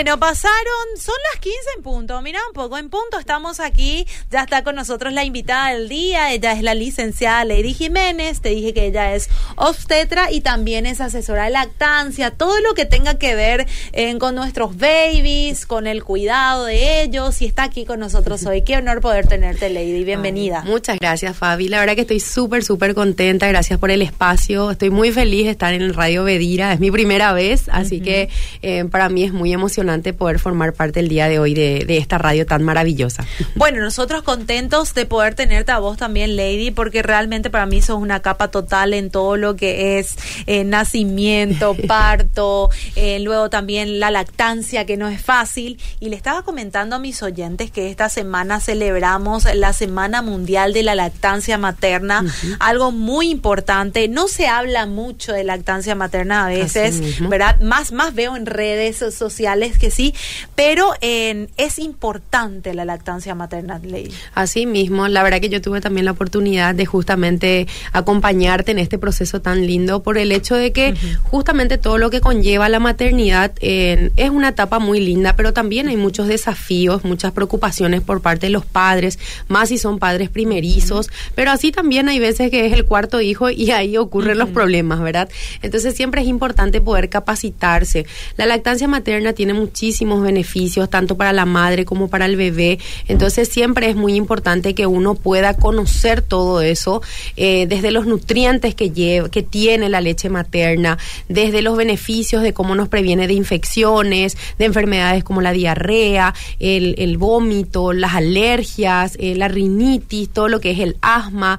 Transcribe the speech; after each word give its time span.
Bueno, 0.00 0.18
pasaron, 0.18 0.96
son 0.98 1.14
las 1.30 1.42
15 1.42 1.58
en 1.76 1.82
punto. 1.82 2.22
Mira 2.22 2.40
un 2.48 2.54
poco, 2.54 2.78
en 2.78 2.88
punto 2.88 3.18
estamos 3.18 3.60
aquí. 3.60 4.06
Ya 4.30 4.44
está 4.44 4.64
con 4.64 4.74
nosotros 4.74 5.12
la 5.12 5.24
invitada 5.24 5.74
del 5.74 5.90
día. 5.90 6.32
Ella 6.32 6.54
es 6.54 6.62
la 6.62 6.72
licenciada 6.72 7.44
Lady 7.44 7.74
Jiménez. 7.74 8.40
Te 8.40 8.48
dije 8.48 8.72
que 8.72 8.86
ella 8.86 9.14
es 9.14 9.28
obstetra 9.56 10.32
y 10.32 10.40
también 10.40 10.86
es 10.86 11.02
asesora 11.02 11.44
de 11.44 11.50
lactancia. 11.50 12.30
Todo 12.30 12.62
lo 12.62 12.72
que 12.72 12.86
tenga 12.86 13.18
que 13.18 13.34
ver 13.34 13.66
eh, 13.92 14.16
con 14.16 14.36
nuestros 14.36 14.78
babies, 14.78 15.66
con 15.66 15.86
el 15.86 16.02
cuidado 16.02 16.64
de 16.64 17.02
ellos. 17.02 17.42
Y 17.42 17.44
está 17.44 17.64
aquí 17.64 17.84
con 17.84 18.00
nosotros 18.00 18.46
hoy. 18.46 18.62
Qué 18.62 18.78
honor 18.78 19.02
poder 19.02 19.26
tenerte, 19.26 19.68
Lady. 19.68 20.02
Bienvenida. 20.04 20.62
muchas 20.62 20.98
gracias, 20.98 21.36
Fabi. 21.36 21.68
La 21.68 21.78
verdad 21.78 21.94
que 21.94 22.00
estoy 22.00 22.20
súper, 22.20 22.64
súper 22.64 22.94
contenta. 22.94 23.46
Gracias 23.48 23.78
por 23.78 23.90
el 23.90 24.00
espacio. 24.00 24.70
Estoy 24.70 24.88
muy 24.88 25.12
feliz 25.12 25.44
de 25.44 25.50
estar 25.50 25.74
en 25.74 25.82
el 25.82 25.92
Radio 25.92 26.24
Bedira. 26.24 26.72
Es 26.72 26.80
mi 26.80 26.90
primera 26.90 27.34
vez, 27.34 27.68
así 27.70 28.00
que 28.00 28.30
eh, 28.62 28.86
para 28.86 29.10
mí 29.10 29.24
es 29.24 29.34
muy 29.34 29.52
emocionante 29.52 29.89
poder 30.16 30.38
formar 30.38 30.72
parte 30.72 31.00
el 31.00 31.08
día 31.08 31.28
de 31.28 31.38
hoy 31.38 31.54
de, 31.54 31.84
esta 32.00 32.18
radio 32.18 32.46
tan 32.46 32.62
maravillosa. 32.62 33.24
Bueno, 33.54 33.80
nosotros 33.80 34.22
contentos 34.22 34.94
de 34.94 35.06
poder 35.06 35.34
tenerte 35.34 35.72
a 35.72 35.78
vos 35.78 35.96
también, 35.96 36.36
Lady, 36.36 36.70
porque 36.70 37.02
realmente 37.02 37.50
para 37.50 37.66
mí 37.66 37.82
sos 37.82 37.98
una 37.98 38.20
capa 38.20 38.48
total 38.48 38.94
en 38.94 39.10
todo 39.10 39.36
lo 39.36 39.56
que 39.56 39.98
es 39.98 40.16
eh, 40.46 40.64
nacimiento, 40.64 41.76
parto, 41.86 42.70
eh, 42.96 43.18
luego 43.20 43.50
también 43.50 44.00
la 44.00 44.10
lactancia, 44.10 44.86
que 44.86 44.96
no 44.96 45.08
es 45.08 45.20
fácil. 45.20 45.78
Y 45.98 46.08
le 46.08 46.16
estaba 46.16 46.42
comentando 46.42 46.96
a 46.96 46.98
mis 46.98 47.22
oyentes 47.22 47.70
que 47.70 47.90
esta 47.90 48.08
semana 48.08 48.60
celebramos 48.60 49.44
la 49.54 49.72
Semana 49.72 50.22
Mundial 50.22 50.72
de 50.72 50.82
la 50.82 50.94
Lactancia 50.94 51.58
Materna, 51.58 52.24
algo 52.58 52.92
muy 52.92 53.30
importante. 53.30 54.08
No 54.08 54.28
se 54.28 54.46
habla 54.46 54.86
mucho 54.86 55.32
de 55.32 55.44
lactancia 55.44 55.94
materna 55.94 56.46
a 56.46 56.48
veces, 56.48 57.20
¿verdad? 57.28 57.60
Más, 57.60 57.92
más 57.92 58.14
veo 58.14 58.36
en 58.36 58.46
redes 58.46 58.98
sociales 59.14 59.78
que 59.80 59.90
sí, 59.90 60.14
pero 60.54 60.92
es 61.00 61.78
importante 61.78 62.74
la 62.74 62.84
lactancia 62.84 63.34
materna, 63.34 63.80
Ley. 63.82 64.12
Así 64.34 64.66
mismo, 64.66 65.08
la 65.08 65.22
verdad 65.22 65.40
que 65.40 65.48
yo 65.48 65.60
tuve 65.60 65.80
también 65.80 66.04
la 66.04 66.12
oportunidad 66.12 66.74
de 66.74 66.86
justamente 66.86 67.66
acompañarte 67.92 68.70
en 68.70 68.78
este 68.78 68.98
proceso 68.98 69.40
tan 69.40 69.66
lindo 69.66 70.02
por 70.02 70.18
el 70.18 70.30
hecho 70.30 70.54
de 70.54 70.72
que 70.72 70.94
justamente 71.24 71.78
todo 71.78 71.98
lo 71.98 72.10
que 72.10 72.20
conlleva 72.20 72.68
la 72.68 72.78
maternidad 72.78 73.52
es 73.60 74.30
una 74.30 74.50
etapa 74.50 74.78
muy 74.78 75.00
linda, 75.00 75.34
pero 75.34 75.52
también 75.52 75.88
hay 75.88 75.96
muchos 75.96 76.28
desafíos, 76.28 77.04
muchas 77.04 77.32
preocupaciones 77.32 78.02
por 78.02 78.20
parte 78.20 78.46
de 78.46 78.50
los 78.50 78.66
padres, 78.66 79.18
más 79.48 79.70
si 79.70 79.78
son 79.78 79.98
padres 79.98 80.28
primerizos, 80.28 81.08
pero 81.34 81.50
así 81.50 81.72
también 81.72 82.08
hay 82.08 82.18
veces 82.18 82.50
que 82.50 82.66
es 82.66 82.72
el 82.74 82.84
cuarto 82.84 83.20
hijo 83.20 83.48
y 83.48 83.70
ahí 83.70 83.96
ocurren 83.96 84.38
los 84.38 84.50
problemas, 84.50 85.00
¿verdad? 85.00 85.30
Entonces 85.62 85.96
siempre 85.96 86.20
es 86.20 86.28
importante 86.28 86.80
poder 86.80 87.08
capacitarse. 87.08 88.04
La 88.36 88.46
lactancia 88.46 88.88
materna 88.88 89.32
tiene 89.32 89.54
muchísimos 89.60 90.22
beneficios, 90.22 90.88
tanto 90.88 91.16
para 91.16 91.32
la 91.32 91.44
madre 91.44 91.84
como 91.84 92.08
para 92.08 92.26
el 92.26 92.36
bebé. 92.36 92.78
Entonces 93.08 93.48
siempre 93.48 93.88
es 93.88 93.96
muy 93.96 94.14
importante 94.14 94.74
que 94.74 94.86
uno 94.86 95.14
pueda 95.14 95.54
conocer 95.54 96.22
todo 96.22 96.62
eso, 96.62 97.02
eh, 97.36 97.66
desde 97.68 97.90
los 97.90 98.06
nutrientes 98.06 98.74
que, 98.74 98.90
lleva, 98.90 99.28
que 99.28 99.42
tiene 99.42 99.88
la 99.88 100.00
leche 100.00 100.30
materna, 100.30 100.98
desde 101.28 101.62
los 101.62 101.76
beneficios 101.76 102.42
de 102.42 102.52
cómo 102.52 102.74
nos 102.74 102.88
previene 102.88 103.26
de 103.26 103.34
infecciones, 103.34 104.36
de 104.58 104.64
enfermedades 104.64 105.24
como 105.24 105.42
la 105.42 105.52
diarrea, 105.52 106.34
el, 106.58 107.18
vómito, 107.18 107.92
las 107.92 108.14
alergias, 108.14 109.16
eh, 109.20 109.34
la 109.34 109.48
rinitis, 109.48 110.30
todo 110.30 110.48
lo 110.48 110.60
que 110.60 110.70
es 110.70 110.78
el 110.78 110.96
asma. 111.02 111.58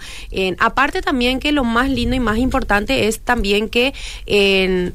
aparte 0.58 1.02
también 1.02 1.40
que 1.40 1.52
lo 1.52 1.64
más 1.64 1.90
lindo 1.90 2.16
y 2.16 2.20
más 2.20 2.38
importante 2.38 3.08
es 3.08 3.20
también 3.20 3.70
que 3.70 3.94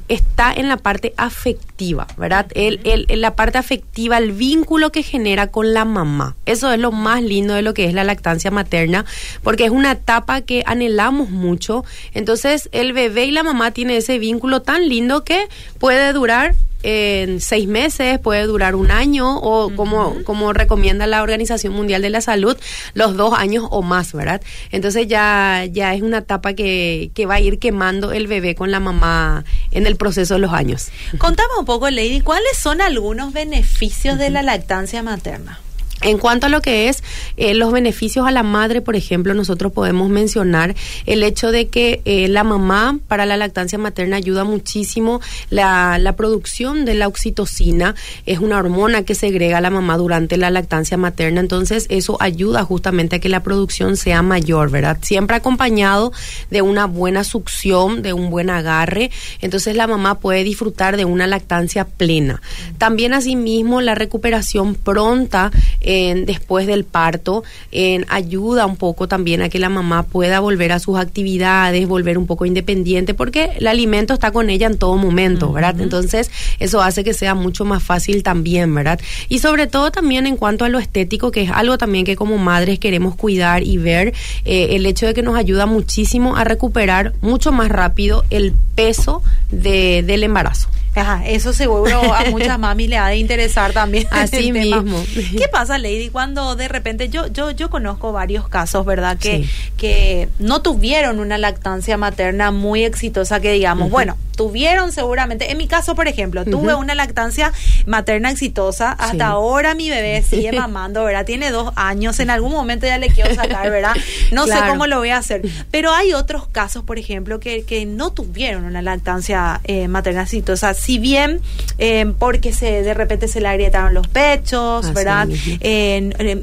está 0.07 0.53
en 0.53 0.69
la 0.69 0.77
parte 0.77 1.13
afectiva, 1.17 2.07
¿verdad? 2.17 2.47
El, 2.53 2.79
el, 2.83 2.96
la 3.07 3.35
parte 3.35 3.57
afectiva, 3.57 4.17
el 4.17 4.31
vínculo 4.31 4.91
que 4.91 5.03
genera 5.03 5.47
con 5.47 5.73
la 5.73 5.85
mamá. 5.85 6.35
Eso 6.45 6.71
es 6.71 6.79
lo 6.79 6.91
más 6.91 7.21
lindo 7.21 7.53
de 7.53 7.61
lo 7.61 7.73
que 7.73 7.85
es 7.85 7.93
la 7.93 8.03
lactancia 8.03 8.51
materna, 8.51 9.05
porque 9.43 9.65
es 9.65 9.71
una 9.71 9.91
etapa 9.91 10.41
que 10.41 10.63
anhelamos 10.65 11.29
mucho. 11.29 11.85
Entonces, 12.13 12.69
el 12.71 12.93
bebé 12.93 13.25
y 13.25 13.31
la 13.31 13.43
mamá 13.43 13.71
tienen 13.71 13.97
ese 13.97 14.19
vínculo 14.19 14.61
tan 14.61 14.87
lindo 14.87 15.23
que 15.23 15.47
puede 15.79 16.13
durar 16.13 16.55
en 16.83 17.41
seis 17.41 17.67
meses, 17.67 18.19
puede 18.19 18.43
durar 18.43 18.75
un 18.75 18.91
año 18.91 19.37
o 19.37 19.75
como, 19.75 20.23
como 20.23 20.53
recomienda 20.53 21.07
la 21.07 21.23
Organización 21.23 21.73
Mundial 21.73 22.01
de 22.01 22.09
la 22.09 22.21
Salud, 22.21 22.57
los 22.93 23.15
dos 23.15 23.33
años 23.37 23.65
o 23.69 23.81
más, 23.81 24.13
¿verdad? 24.13 24.41
Entonces 24.71 25.07
ya, 25.07 25.65
ya 25.69 25.93
es 25.93 26.01
una 26.01 26.19
etapa 26.19 26.53
que, 26.53 27.11
que 27.13 27.25
va 27.25 27.35
a 27.35 27.39
ir 27.39 27.59
quemando 27.59 28.11
el 28.11 28.27
bebé 28.27 28.55
con 28.55 28.71
la 28.71 28.79
mamá 28.79 29.45
en 29.71 29.87
el 29.87 29.95
proceso 29.95 30.35
de 30.35 30.39
los 30.39 30.53
años. 30.53 30.89
Contame 31.17 31.53
un 31.59 31.65
poco, 31.65 31.89
Lady, 31.89 32.21
¿cuáles 32.21 32.57
son 32.57 32.81
algunos 32.81 33.33
beneficios 33.33 34.17
de 34.17 34.29
la 34.29 34.43
lactancia 34.43 35.03
materna? 35.03 35.59
En 36.01 36.19
cuanto 36.19 36.45
a 36.45 36.49
lo 36.49 36.61
que 36.61 36.89
es 36.89 37.03
eh, 37.37 37.55
los 37.55 37.71
beneficios 37.71 38.27
a 38.27 38.31
la 38.31 38.43
madre, 38.43 38.81
por 38.81 38.95
ejemplo, 38.95 39.33
nosotros 39.33 39.71
podemos 39.71 40.09
mencionar 40.09 40.75
el 41.07 41.23
hecho 41.23 41.51
de 41.51 41.69
que 41.69 42.01
eh, 42.05 42.27
la 42.27 42.43
mamá 42.43 42.99
para 43.07 43.25
la 43.25 43.35
lactancia 43.35 43.79
materna 43.79 44.17
ayuda 44.17 44.43
muchísimo 44.43 45.21
la, 45.49 45.97
la, 45.97 46.15
producción 46.15 46.85
de 46.85 46.93
la 46.93 47.07
oxitocina, 47.07 47.95
es 48.27 48.39
una 48.39 48.59
hormona 48.59 49.03
que 49.03 49.15
segrega 49.15 49.59
la 49.59 49.71
mamá 49.71 49.97
durante 49.97 50.37
la 50.37 50.51
lactancia 50.51 50.97
materna, 50.97 51.39
entonces 51.39 51.87
eso 51.89 52.17
ayuda 52.19 52.63
justamente 52.63 53.15
a 53.15 53.19
que 53.19 53.29
la 53.29 53.41
producción 53.41 53.97
sea 53.97 54.21
mayor, 54.21 54.69
¿verdad? 54.69 54.99
Siempre 55.01 55.35
acompañado 55.35 56.11
de 56.51 56.61
una 56.61 56.85
buena 56.85 57.23
succión, 57.23 58.03
de 58.03 58.13
un 58.13 58.29
buen 58.29 58.51
agarre, 58.51 59.09
entonces 59.41 59.75
la 59.75 59.87
mamá 59.87 60.19
puede 60.19 60.43
disfrutar 60.43 60.95
de 60.95 61.05
una 61.05 61.25
lactancia 61.25 61.85
plena. 61.85 62.41
También 62.77 63.13
asimismo 63.13 63.81
la 63.81 63.95
recuperación 63.95 64.75
pronta 64.75 65.51
después 65.87 66.67
del 66.67 66.83
parto, 66.83 67.43
en 67.71 68.05
ayuda 68.09 68.65
un 68.65 68.75
poco 68.75 69.07
también 69.07 69.41
a 69.41 69.49
que 69.49 69.59
la 69.59 69.69
mamá 69.69 70.03
pueda 70.03 70.39
volver 70.39 70.71
a 70.71 70.79
sus 70.79 70.97
actividades, 70.97 71.87
volver 71.87 72.17
un 72.17 72.27
poco 72.27 72.45
independiente, 72.45 73.13
porque 73.13 73.51
el 73.57 73.67
alimento 73.67 74.13
está 74.13 74.31
con 74.31 74.49
ella 74.49 74.67
en 74.67 74.77
todo 74.77 74.97
momento, 74.97 75.51
¿verdad? 75.53 75.79
Entonces, 75.79 76.29
eso 76.59 76.81
hace 76.81 77.03
que 77.03 77.13
sea 77.13 77.35
mucho 77.35 77.65
más 77.65 77.83
fácil 77.83 78.23
también, 78.23 78.73
¿verdad? 78.73 78.99
Y 79.29 79.39
sobre 79.39 79.67
todo 79.67 79.91
también 79.91 80.27
en 80.27 80.37
cuanto 80.37 80.65
a 80.65 80.69
lo 80.69 80.79
estético, 80.79 81.31
que 81.31 81.43
es 81.43 81.51
algo 81.51 81.77
también 81.77 82.05
que 82.05 82.15
como 82.15 82.37
madres 82.37 82.79
queremos 82.79 83.15
cuidar 83.15 83.63
y 83.63 83.77
ver, 83.77 84.13
eh, 84.45 84.69
el 84.71 84.85
hecho 84.85 85.05
de 85.05 85.13
que 85.13 85.21
nos 85.21 85.37
ayuda 85.37 85.65
muchísimo 85.65 86.35
a 86.35 86.43
recuperar 86.43 87.13
mucho 87.21 87.51
más 87.51 87.69
rápido 87.69 88.25
el 88.29 88.53
peso 88.75 89.23
de, 89.51 90.03
del 90.05 90.23
embarazo. 90.23 90.69
Ajá, 90.97 91.27
eso 91.27 91.53
seguro 91.53 92.13
a 92.13 92.25
muchas 92.31 92.57
mami 92.57 92.87
le 92.87 92.97
ha 92.97 93.07
de 93.07 93.17
interesar 93.17 93.71
también. 93.71 94.07
Así 94.09 94.51
mismo. 94.51 95.03
¿Qué 95.13 95.47
pasa, 95.51 95.76
Lady, 95.77 96.09
cuando 96.09 96.55
de 96.55 96.67
repente 96.67 97.09
yo 97.09 97.27
yo 97.27 97.51
yo 97.51 97.69
conozco 97.69 98.11
varios 98.11 98.47
casos, 98.49 98.85
¿verdad? 98.85 99.17
Que 99.17 99.47
que 99.77 100.29
no 100.39 100.61
tuvieron 100.61 101.19
una 101.19 101.37
lactancia 101.37 101.97
materna 101.97 102.51
muy 102.51 102.83
exitosa 102.83 103.39
que 103.39 103.51
digamos, 103.51 103.89
bueno, 103.89 104.17
tuvieron 104.37 104.93
seguramente, 104.93 105.51
en 105.51 105.57
mi 105.57 105.67
caso, 105.67 105.95
por 105.95 106.07
ejemplo, 106.07 106.45
tuve 106.45 106.75
una 106.75 106.95
lactancia 106.95 107.51
materna 107.85 108.29
exitosa, 108.29 108.91
hasta 108.91 109.27
ahora 109.27 109.73
mi 109.75 109.89
bebé 109.89 110.21
sigue 110.29 110.53
mamando, 110.53 111.03
¿verdad? 111.03 111.25
Tiene 111.25 111.51
dos 111.51 111.73
años, 111.75 112.19
en 112.19 112.29
algún 112.29 112.51
momento 112.51 112.85
ya 112.85 112.99
le 112.99 113.09
quiero 113.09 113.33
sacar, 113.35 113.69
¿verdad? 113.69 113.95
No 114.31 114.45
sé 114.45 114.55
cómo 114.67 114.87
lo 114.87 114.99
voy 114.99 115.09
a 115.09 115.17
hacer, 115.17 115.41
pero 115.71 115.91
hay 115.91 116.13
otros 116.13 116.47
casos, 116.47 116.83
por 116.83 116.99
ejemplo, 116.99 117.39
que, 117.39 117.63
que 117.63 117.85
no 117.85 118.11
tuvieron 118.11 118.65
una 118.65 118.81
lactancia 118.81 119.59
eh, 119.63 119.87
materna 119.87 120.23
exitosa 120.23 120.73
si 120.75 120.99
bien 120.99 121.41
eh, 121.79 122.13
porque 122.19 122.53
se 122.53 122.83
de 122.83 122.93
repente 122.93 123.27
se 123.27 123.41
le 123.41 123.47
agrietaron 123.47 123.93
los 123.95 124.07
pechos, 124.07 124.93
¿verdad? 124.93 125.27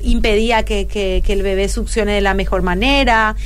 Impedía 0.02 0.64
que, 0.64 0.86
que, 0.86 1.22
el 1.26 1.42
bebé 1.42 1.68
succione 1.68 2.12
de 2.12 2.20
la 2.20 2.34
mejor 2.34 2.62
manera, 2.62 3.36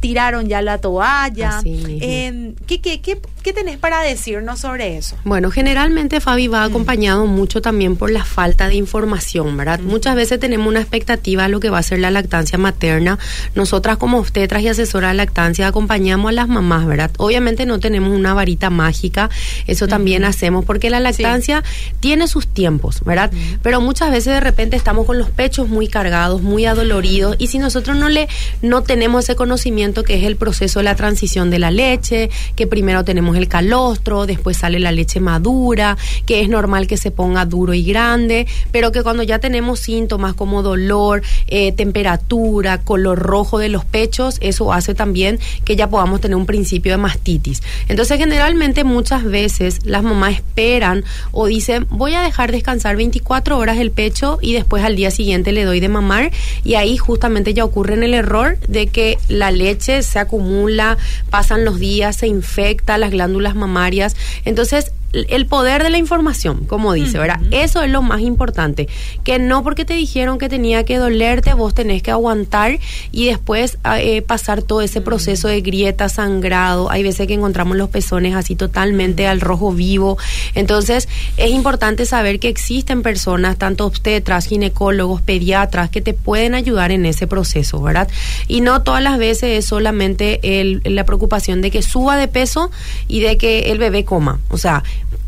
tiraron 0.00 0.48
ya 0.48 0.62
la 0.62 0.78
toalla. 0.78 1.60
¿qué, 1.62 2.80
qué, 2.80 3.00
qué, 3.00 3.20
¿Qué 3.44 3.52
tenés 3.52 3.76
para 3.76 4.00
decirnos 4.00 4.60
sobre 4.60 4.96
eso? 4.96 5.18
Bueno, 5.22 5.50
generalmente 5.50 6.22
Fabi 6.22 6.48
va 6.48 6.64
acompañado 6.64 7.26
mucho 7.26 7.60
también 7.60 7.94
por 7.94 8.10
la 8.10 8.24
falta 8.24 8.68
de 8.68 8.74
información, 8.76 9.54
¿verdad? 9.58 9.80
Muchas 9.80 10.16
veces 10.16 10.40
tenemos 10.40 10.66
una 10.66 10.80
expectativa 10.80 11.42
de 11.42 11.50
lo 11.50 11.60
que 11.60 11.68
va 11.68 11.76
a 11.76 11.82
ser 11.82 11.98
la 11.98 12.10
lactancia 12.10 12.56
materna. 12.56 13.18
Nosotras 13.54 13.98
como 13.98 14.16
obstetras 14.18 14.62
y 14.62 14.68
asesoras 14.68 15.10
de 15.10 15.18
lactancia 15.18 15.66
acompañamos 15.66 16.30
a 16.30 16.32
las 16.32 16.48
mamás, 16.48 16.86
¿verdad? 16.86 17.10
Obviamente 17.18 17.66
no 17.66 17.80
tenemos 17.80 18.16
una 18.16 18.32
varita 18.32 18.70
mágica, 18.70 19.28
eso 19.66 19.88
también 19.88 20.24
hacemos 20.24 20.64
porque 20.64 20.88
la 20.88 21.00
lactancia 21.00 21.62
tiene 22.00 22.28
sus 22.28 22.46
tiempos, 22.46 23.04
¿verdad? 23.04 23.30
Pero 23.62 23.82
muchas 23.82 24.10
veces 24.10 24.32
de 24.32 24.40
repente 24.40 24.74
estamos 24.74 25.04
con 25.04 25.13
los 25.18 25.30
pechos 25.30 25.68
muy 25.68 25.88
cargados, 25.88 26.42
muy 26.42 26.66
adoloridos 26.66 27.36
y 27.38 27.48
si 27.48 27.58
nosotros 27.58 27.96
no 27.96 28.08
le 28.08 28.28
no 28.62 28.82
tenemos 28.82 29.24
ese 29.24 29.36
conocimiento 29.36 30.02
que 30.02 30.16
es 30.16 30.24
el 30.24 30.36
proceso 30.36 30.80
de 30.80 30.84
la 30.84 30.94
transición 30.94 31.50
de 31.50 31.58
la 31.58 31.70
leche, 31.70 32.30
que 32.56 32.66
primero 32.66 33.04
tenemos 33.04 33.36
el 33.36 33.48
calostro, 33.48 34.26
después 34.26 34.56
sale 34.56 34.80
la 34.80 34.92
leche 34.92 35.20
madura, 35.20 35.96
que 36.26 36.40
es 36.40 36.48
normal 36.48 36.86
que 36.86 36.96
se 36.96 37.10
ponga 37.10 37.44
duro 37.44 37.74
y 37.74 37.82
grande, 37.82 38.46
pero 38.70 38.92
que 38.92 39.02
cuando 39.02 39.22
ya 39.22 39.38
tenemos 39.38 39.80
síntomas 39.80 40.34
como 40.34 40.62
dolor, 40.62 41.22
eh, 41.48 41.72
temperatura, 41.72 42.78
color 42.82 43.18
rojo 43.18 43.58
de 43.58 43.68
los 43.68 43.84
pechos, 43.84 44.38
eso 44.40 44.72
hace 44.72 44.94
también 44.94 45.38
que 45.64 45.76
ya 45.76 45.88
podamos 45.88 46.20
tener 46.20 46.36
un 46.36 46.46
principio 46.46 46.92
de 46.92 46.98
mastitis. 46.98 47.62
Entonces, 47.88 48.18
generalmente 48.18 48.84
muchas 48.84 49.24
veces 49.24 49.84
las 49.84 50.02
mamás 50.02 50.34
esperan 50.34 51.04
o 51.32 51.46
dicen, 51.46 51.86
voy 51.90 52.14
a 52.14 52.22
dejar 52.22 52.52
descansar 52.52 52.96
24 52.96 53.58
horas 53.58 53.78
el 53.78 53.90
pecho 53.90 54.38
y 54.40 54.52
después 54.52 54.84
al 54.84 54.96
día 54.96 55.03
siguiente 55.10 55.52
le 55.52 55.64
doy 55.64 55.80
de 55.80 55.88
mamar 55.88 56.30
y 56.64 56.74
ahí 56.74 56.96
justamente 56.96 57.54
ya 57.54 57.64
ocurre 57.64 57.94
en 57.94 58.02
el 58.02 58.14
error 58.14 58.58
de 58.68 58.86
que 58.86 59.18
la 59.28 59.50
leche 59.50 60.02
se 60.02 60.18
acumula, 60.18 60.98
pasan 61.30 61.64
los 61.64 61.78
días, 61.78 62.16
se 62.16 62.26
infecta 62.26 62.98
las 62.98 63.10
glándulas 63.10 63.54
mamarias. 63.54 64.16
Entonces, 64.44 64.92
el 65.28 65.46
poder 65.46 65.82
de 65.82 65.90
la 65.90 65.98
información, 65.98 66.64
como 66.64 66.92
dice, 66.92 67.18
¿verdad? 67.18 67.40
Eso 67.50 67.82
es 67.82 67.90
lo 67.90 68.02
más 68.02 68.20
importante. 68.20 68.88
Que 69.22 69.38
no 69.38 69.62
porque 69.62 69.84
te 69.84 69.94
dijeron 69.94 70.38
que 70.38 70.48
tenía 70.48 70.84
que 70.84 70.96
dolerte, 70.96 71.54
vos 71.54 71.74
tenés 71.74 72.02
que 72.02 72.10
aguantar 72.10 72.78
y 73.12 73.26
después 73.26 73.78
ah, 73.84 74.00
eh, 74.00 74.22
pasar 74.22 74.62
todo 74.62 74.82
ese 74.82 75.00
proceso 75.00 75.48
de 75.48 75.60
grieta, 75.60 76.08
sangrado. 76.08 76.90
Hay 76.90 77.02
veces 77.02 77.26
que 77.26 77.34
encontramos 77.34 77.76
los 77.76 77.88
pezones 77.88 78.34
así 78.34 78.56
totalmente 78.56 79.26
al 79.26 79.40
rojo 79.40 79.72
vivo. 79.72 80.18
Entonces, 80.54 81.08
es 81.36 81.50
importante 81.50 82.06
saber 82.06 82.40
que 82.40 82.48
existen 82.48 83.02
personas, 83.02 83.56
tanto 83.56 83.86
obstetras, 83.86 84.46
ginecólogos, 84.46 85.22
pediatras, 85.22 85.90
que 85.90 86.00
te 86.00 86.14
pueden 86.14 86.54
ayudar 86.54 86.90
en 86.90 87.06
ese 87.06 87.26
proceso, 87.26 87.80
¿verdad? 87.80 88.08
Y 88.48 88.60
no 88.60 88.82
todas 88.82 89.02
las 89.02 89.18
veces 89.18 89.58
es 89.58 89.66
solamente 89.66 90.40
la 90.84 91.04
preocupación 91.04 91.62
de 91.62 91.70
que 91.70 91.82
suba 91.82 92.16
de 92.16 92.28
peso 92.28 92.70
y 93.08 93.20
de 93.20 93.36
que 93.36 93.70
el 93.72 93.78
bebé 93.78 94.04
coma. 94.04 94.40
O 94.50 94.58
sea, 94.58 94.82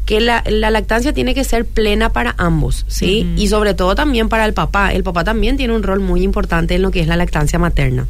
que 0.06 0.20
la, 0.20 0.42
lactancia 0.46 1.12
tiene 1.12 1.34
que 1.34 1.42
ser 1.42 1.66
plena 1.66 2.12
para 2.12 2.34
ambos, 2.38 2.86
¿sí? 2.88 3.28
Y 3.36 3.48
sobre 3.48 3.74
todo 3.74 3.96
también 3.96 4.28
para 4.28 4.46
el 4.46 4.54
papá. 4.54 4.92
El 4.92 5.02
papá 5.02 5.24
también 5.24 5.56
tiene 5.56 5.74
un 5.74 5.82
rol 5.82 5.98
muy 5.98 6.22
importante 6.22 6.76
en 6.76 6.82
lo 6.82 6.92
que 6.92 7.00
es 7.00 7.08
la 7.08 7.16
lactancia 7.16 7.58
materna. 7.58 8.06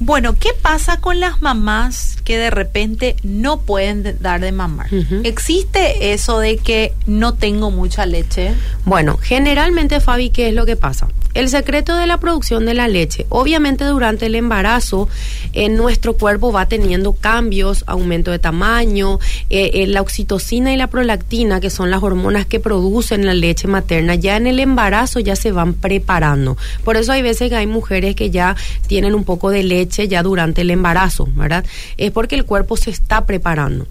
Bueno, 0.00 0.36
¿qué 0.38 0.50
pasa 0.60 1.00
con 1.00 1.18
las 1.18 1.42
mamás 1.42 2.18
que 2.22 2.38
de 2.38 2.50
repente 2.50 3.16
no 3.24 3.60
pueden 3.60 4.16
dar 4.20 4.40
de 4.40 4.52
mamar? 4.52 4.86
¿Existe 5.24 6.12
eso 6.12 6.38
de 6.38 6.58
que 6.58 6.92
no 7.06 7.34
tengo 7.34 7.70
mucha 7.70 8.06
leche? 8.06 8.54
Bueno, 8.84 9.18
generalmente, 9.20 10.00
Fabi, 10.00 10.30
¿qué 10.30 10.48
es 10.48 10.54
lo 10.54 10.66
que 10.66 10.76
pasa? 10.76 11.08
El 11.34 11.48
secreto 11.48 11.96
de 11.96 12.06
la 12.06 12.18
producción 12.18 12.64
de 12.64 12.74
la 12.74 12.88
leche, 12.88 13.26
obviamente 13.28 13.84
durante 13.84 14.26
el 14.26 14.34
embarazo, 14.34 15.08
en 15.52 15.76
nuestro 15.76 16.16
cuerpo 16.16 16.52
va 16.52 16.66
teniendo 16.66 17.12
cambios, 17.12 17.84
aumento 17.86 18.30
de 18.30 18.38
tamaño, 18.38 19.18
eh, 19.50 19.70
eh, 19.74 19.86
la 19.86 20.00
oxitocina 20.00 20.72
y 20.72 20.76
la 20.76 20.88
prolactina, 20.88 21.60
que 21.60 21.70
son 21.70 21.90
las 21.90 22.02
hormonas 22.02 22.46
que 22.46 22.60
producen 22.60 23.26
la 23.26 23.34
leche 23.34 23.68
materna, 23.68 24.14
ya 24.14 24.36
en 24.36 24.46
el 24.46 24.58
embarazo 24.58 25.20
ya 25.20 25.36
se 25.36 25.52
van 25.52 25.74
preparando. 25.74 26.56
Por 26.82 26.96
eso 26.96 27.12
hay 27.12 27.22
veces 27.22 27.50
que 27.50 27.56
hay 27.56 27.66
mujeres 27.66 28.16
que 28.16 28.30
ya 28.30 28.56
tienen 28.86 29.14
un 29.14 29.24
poco 29.24 29.50
de 29.50 29.62
leche 29.62 29.87
ya 29.88 30.22
durante 30.22 30.62
el 30.62 30.70
embarazo, 30.70 31.28
¿verdad? 31.34 31.64
Es 31.96 32.10
porque 32.10 32.34
el 32.34 32.44
cuerpo 32.44 32.76
se 32.76 32.90
está 32.90 33.26
preparando. 33.26 33.86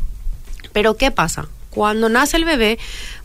Pero 0.74 0.96
¿qué 0.96 1.12
pasa? 1.12 1.48
Cuando 1.70 2.10
nace 2.10 2.38
el 2.38 2.46
bebé, 2.46 2.80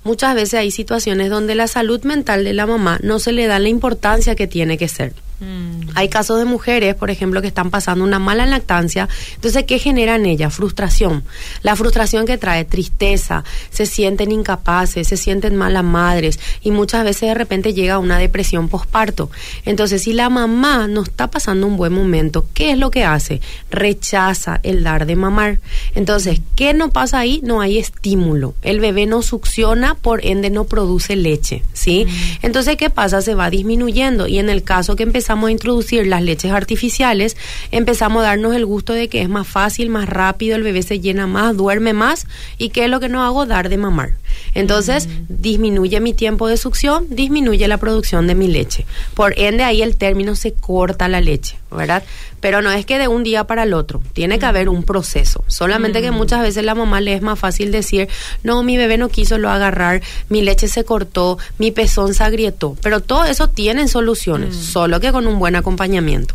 muchas 0.04 0.34
veces 0.34 0.54
hay 0.54 0.70
situaciones 0.70 1.30
donde 1.30 1.54
la 1.54 1.68
salud 1.68 2.02
mental 2.04 2.44
de 2.44 2.52
la 2.52 2.66
mamá 2.66 2.98
no 3.02 3.18
se 3.18 3.32
le 3.32 3.46
da 3.46 3.58
la 3.58 3.68
importancia 3.68 4.34
que 4.34 4.46
tiene 4.46 4.76
que 4.76 4.88
ser. 4.88 5.14
Mm. 5.42 5.90
Hay 5.96 6.08
casos 6.08 6.38
de 6.38 6.44
mujeres, 6.44 6.94
por 6.94 7.10
ejemplo, 7.10 7.42
que 7.42 7.48
están 7.48 7.70
pasando 7.70 8.04
una 8.04 8.20
mala 8.20 8.46
lactancia. 8.46 9.08
Entonces, 9.34 9.64
¿qué 9.64 9.78
genera 9.78 10.14
en 10.14 10.26
ellas? 10.26 10.54
Frustración. 10.54 11.24
La 11.62 11.74
frustración 11.74 12.26
que 12.26 12.38
trae 12.38 12.64
tristeza, 12.64 13.42
se 13.70 13.86
sienten 13.86 14.30
incapaces, 14.30 15.08
se 15.08 15.16
sienten 15.16 15.56
malas 15.56 15.84
madres 15.84 16.38
y 16.62 16.70
muchas 16.70 17.04
veces 17.04 17.28
de 17.28 17.34
repente 17.34 17.74
llega 17.74 17.98
una 17.98 18.18
depresión 18.18 18.68
posparto. 18.68 19.30
Entonces, 19.64 20.02
si 20.02 20.12
la 20.12 20.30
mamá 20.30 20.86
no 20.86 21.02
está 21.02 21.28
pasando 21.28 21.66
un 21.66 21.76
buen 21.76 21.92
momento, 21.92 22.46
¿qué 22.54 22.70
es 22.70 22.78
lo 22.78 22.90
que 22.90 23.04
hace? 23.04 23.40
Rechaza 23.70 24.60
el 24.62 24.84
dar 24.84 25.06
de 25.06 25.16
mamar. 25.16 25.58
Entonces, 25.94 26.40
¿qué 26.54 26.72
no 26.72 26.90
pasa 26.90 27.18
ahí? 27.18 27.40
No 27.42 27.60
hay 27.60 27.78
estímulo. 27.78 28.54
El 28.62 28.78
bebé 28.78 29.06
no 29.06 29.22
succiona, 29.22 29.96
por 29.96 30.24
ende 30.24 30.50
no 30.50 30.64
produce 30.64 31.16
leche, 31.16 31.62
¿sí? 31.72 32.06
Mm. 32.06 32.46
Entonces, 32.46 32.76
¿qué 32.76 32.90
pasa? 32.90 33.22
Se 33.22 33.34
va 33.34 33.50
disminuyendo 33.50 34.28
y 34.28 34.38
en 34.38 34.48
el 34.48 34.62
caso 34.62 34.94
que 34.94 35.02
empezamos 35.02 35.31
a 35.32 35.50
introducir 35.52 36.06
las 36.06 36.22
leches 36.22 36.52
artificiales, 36.52 37.36
empezamos 37.70 38.22
a 38.22 38.28
darnos 38.28 38.54
el 38.54 38.66
gusto 38.66 38.92
de 38.92 39.08
que 39.08 39.22
es 39.22 39.28
más 39.28 39.46
fácil, 39.46 39.88
más 39.88 40.08
rápido, 40.08 40.56
el 40.56 40.62
bebé 40.62 40.82
se 40.82 41.00
llena 41.00 41.26
más, 41.26 41.56
duerme 41.56 41.92
más 41.92 42.26
y 42.58 42.68
qué 42.70 42.84
es 42.84 42.90
lo 42.90 43.00
que 43.00 43.08
no 43.08 43.24
hago 43.24 43.46
dar 43.46 43.68
de 43.68 43.76
mamar. 43.76 44.14
Entonces, 44.54 45.08
disminuye 45.28 46.00
mi 46.00 46.14
tiempo 46.14 46.48
de 46.48 46.56
succión, 46.56 47.06
disminuye 47.10 47.66
la 47.68 47.78
producción 47.78 48.26
de 48.26 48.34
mi 48.34 48.48
leche. 48.48 48.86
Por 49.14 49.38
ende, 49.38 49.64
ahí 49.64 49.82
el 49.82 49.96
término 49.96 50.34
se 50.36 50.52
corta 50.52 51.08
la 51.08 51.20
leche, 51.20 51.58
¿verdad? 51.70 52.02
Pero 52.42 52.60
no 52.60 52.70
es 52.72 52.84
que 52.84 52.98
de 52.98 53.08
un 53.08 53.22
día 53.22 53.44
para 53.44 53.62
el 53.62 53.72
otro, 53.72 54.02
tiene 54.12 54.38
que 54.38 54.44
haber 54.44 54.68
un 54.68 54.82
proceso. 54.82 55.44
Solamente 55.46 56.02
que 56.02 56.10
muchas 56.10 56.42
veces 56.42 56.64
la 56.64 56.74
mamá 56.74 57.00
le 57.00 57.14
es 57.14 57.22
más 57.22 57.38
fácil 57.38 57.72
decir, 57.72 58.08
no, 58.42 58.62
mi 58.64 58.76
bebé 58.76 58.98
no 58.98 59.08
quiso 59.08 59.38
lo 59.38 59.48
agarrar, 59.48 60.02
mi 60.28 60.42
leche 60.42 60.66
se 60.68 60.84
cortó, 60.84 61.38
mi 61.58 61.70
pezón 61.70 62.12
se 62.12 62.24
agrietó. 62.24 62.76
Pero 62.82 63.00
todo 63.00 63.24
eso 63.24 63.48
tiene 63.48 63.86
soluciones, 63.88 64.56
solo 64.56 65.00
que 65.00 65.12
con 65.12 65.26
un 65.26 65.38
buen 65.38 65.56
acompañamiento. 65.56 66.34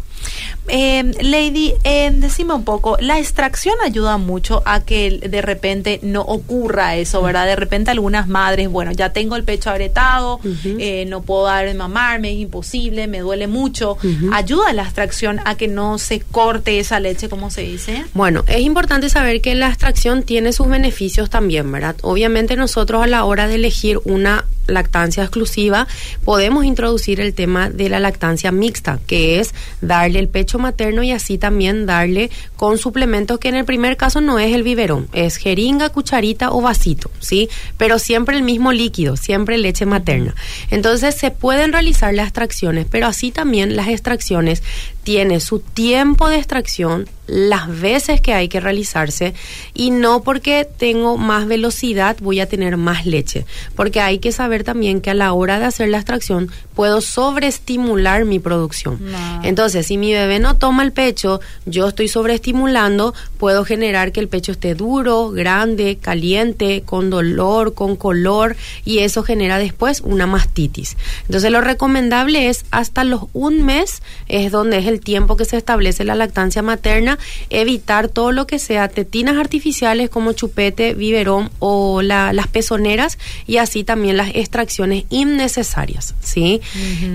Eh, 0.70 1.14
Lady, 1.22 1.74
eh, 1.84 2.12
decime 2.14 2.54
un 2.54 2.66
poco, 2.66 2.98
la 3.00 3.20
extracción 3.20 3.76
ayuda 3.84 4.18
mucho 4.18 4.62
a 4.66 4.82
que 4.82 5.20
de 5.20 5.42
repente 5.42 6.00
no 6.04 6.22
ocurra 6.22 6.96
eso, 6.98 7.22
¿verdad? 7.22 7.46
De 7.46 7.56
repente 7.56 7.92
algunas 7.92 8.28
madres, 8.28 8.68
bueno, 8.70 8.92
ya 8.92 9.14
tengo 9.14 9.38
el 9.38 9.44
pecho 9.44 9.70
agrietado, 9.70 10.42
eh, 10.66 11.06
no 11.08 11.22
puedo 11.22 11.46
dar 11.46 11.66
de 11.66 11.74
mamarme, 11.74 12.34
es 12.34 12.40
imposible, 12.40 13.08
me 13.08 13.20
duele 13.20 13.48
mucho. 13.48 13.98
¿Ayuda 14.34 14.74
la 14.74 14.84
extracción 14.84 15.40
a 15.46 15.56
que 15.56 15.68
no 15.68 15.98
se 15.98 16.20
corte 16.20 16.80
esa 16.80 17.00
leche, 17.00 17.30
como 17.30 17.50
se 17.50 17.62
dice? 17.62 18.06
Bueno, 18.14 18.44
es 18.48 18.60
importante 18.62 19.10
saber 19.10 19.42
que 19.42 19.56
la 19.56 19.70
extracción 19.70 20.24
tiene 20.24 20.52
sus 20.52 20.68
beneficios 20.68 21.30
también, 21.30 21.72
¿verdad? 21.72 21.96
Obviamente 22.02 22.56
nosotros 22.58 23.04
a 23.04 23.08
la 23.08 23.24
hora 23.24 23.48
de 23.48 23.56
elegir 23.56 24.00
una 24.04 24.46
lactancia 24.68 25.24
exclusiva, 25.24 25.88
podemos 26.24 26.66
introducir 26.66 27.20
el 27.20 27.34
tema 27.34 27.70
de 27.70 27.90
la 27.90 28.00
lactancia 28.00 28.52
mixta, 28.52 29.00
que 29.08 29.40
es 29.40 29.54
darle 29.82 30.20
el 30.20 30.28
pecho 30.28 30.60
materno 30.60 31.04
y 31.04 31.12
así 31.12 31.38
también 31.38 31.86
darle 31.86 32.30
con 32.56 32.78
suplementos 32.78 33.40
que 33.40 33.50
en 33.50 33.56
el 33.56 33.66
primer 33.66 33.98
caso 33.98 34.22
no 34.22 34.40
es 34.40 34.54
el 34.54 34.64
biberón, 34.64 35.08
es 35.14 35.38
jeringa, 35.38 35.90
cucharita 35.90 36.52
o 36.52 36.62
vasito, 36.62 37.10
¿sí? 37.20 37.50
Pero 37.78 38.00
siempre 38.00 38.36
el 38.36 38.44
mismo 38.44 38.72
líquido, 38.72 39.18
siempre 39.18 39.58
leche 39.58 39.86
materna. 39.86 40.36
Entonces 40.70 41.16
se 41.16 41.32
pueden 41.32 41.72
realizar 41.72 42.14
las 42.14 42.28
extracciones, 42.28 42.86
pero 42.90 43.08
así 43.08 43.32
también 43.32 43.76
las 43.76 43.88
extracciones 43.88 44.64
tienen 45.08 45.40
su 45.40 45.60
tiempo 45.60 46.28
de 46.28 46.36
extracción, 46.36 47.08
las 47.28 47.68
veces 47.80 48.20
que 48.20 48.34
hay 48.34 48.48
que 48.48 48.60
realizarse 48.60 49.34
y 49.74 49.92
no 49.92 50.22
porque 50.24 50.66
tengo 50.66 51.18
más 51.18 51.46
velocidad 51.46 52.18
voy 52.20 52.40
a 52.40 52.48
tener 52.48 52.78
más 52.78 53.06
leche, 53.06 53.46
porque 53.76 54.02
hay 54.02 54.20
que 54.20 54.32
saber 54.32 54.64
también 54.64 55.02
que 55.02 55.12
a 55.12 55.14
la 55.14 55.32
hora 55.34 55.60
de 55.60 55.66
hacer 55.66 55.90
la 55.90 55.98
extracción 55.98 56.50
puedo 56.74 57.02
sobreestimular 57.02 58.26
mi 58.26 58.40
producción. 58.40 59.00
Entonces, 59.44 59.88
si 59.88 59.98
mi 59.98 60.14
bebé 60.14 60.40
no 60.40 60.58
toma 60.58 60.84
el 60.84 60.92
pecho, 60.92 61.42
yo 61.66 61.88
estoy 61.88 62.08
sobreestimulando, 62.08 63.14
puedo 63.38 63.66
generar 63.66 64.12
que 64.12 64.20
el 64.20 64.28
pecho 64.28 64.52
esté 64.54 64.76
duro, 64.76 65.32
grande, 65.32 65.98
caliente, 66.02 66.84
con 66.86 67.10
dolor, 67.10 67.74
con 67.74 67.96
color 67.96 68.56
y 68.86 69.00
eso 69.00 69.24
genera 69.24 69.58
después 69.58 70.02
una 70.02 70.28
mastitis. 70.28 70.98
Entonces, 71.26 71.52
lo 71.52 71.62
recomendable 71.62 72.50
es 72.50 72.66
hasta 72.72 73.04
los 73.04 73.24
un 73.34 73.64
mes 73.66 74.02
es 74.28 74.52
donde 74.52 74.78
es 74.78 74.86
el 74.86 74.97
tiempo 75.00 75.38
que 75.38 75.46
se 75.46 75.58
establece 75.58 76.04
la 76.04 76.16
lactancia 76.16 76.62
materna 76.62 77.18
evitar 77.50 78.10
todo 78.10 78.32
lo 78.32 78.48
que 78.48 78.60
sea 78.60 78.88
tetinas 78.88 79.38
artificiales 79.38 80.10
como 80.10 80.34
chupete, 80.34 80.94
biberón 80.94 81.50
o 81.60 82.02
las 82.02 82.48
pezoneras 82.48 83.18
y 83.46 83.58
así 83.58 83.84
también 83.84 84.18
las 84.18 84.30
extracciones 84.36 85.06
innecesarias, 85.10 86.16
¿sí? 86.22 86.62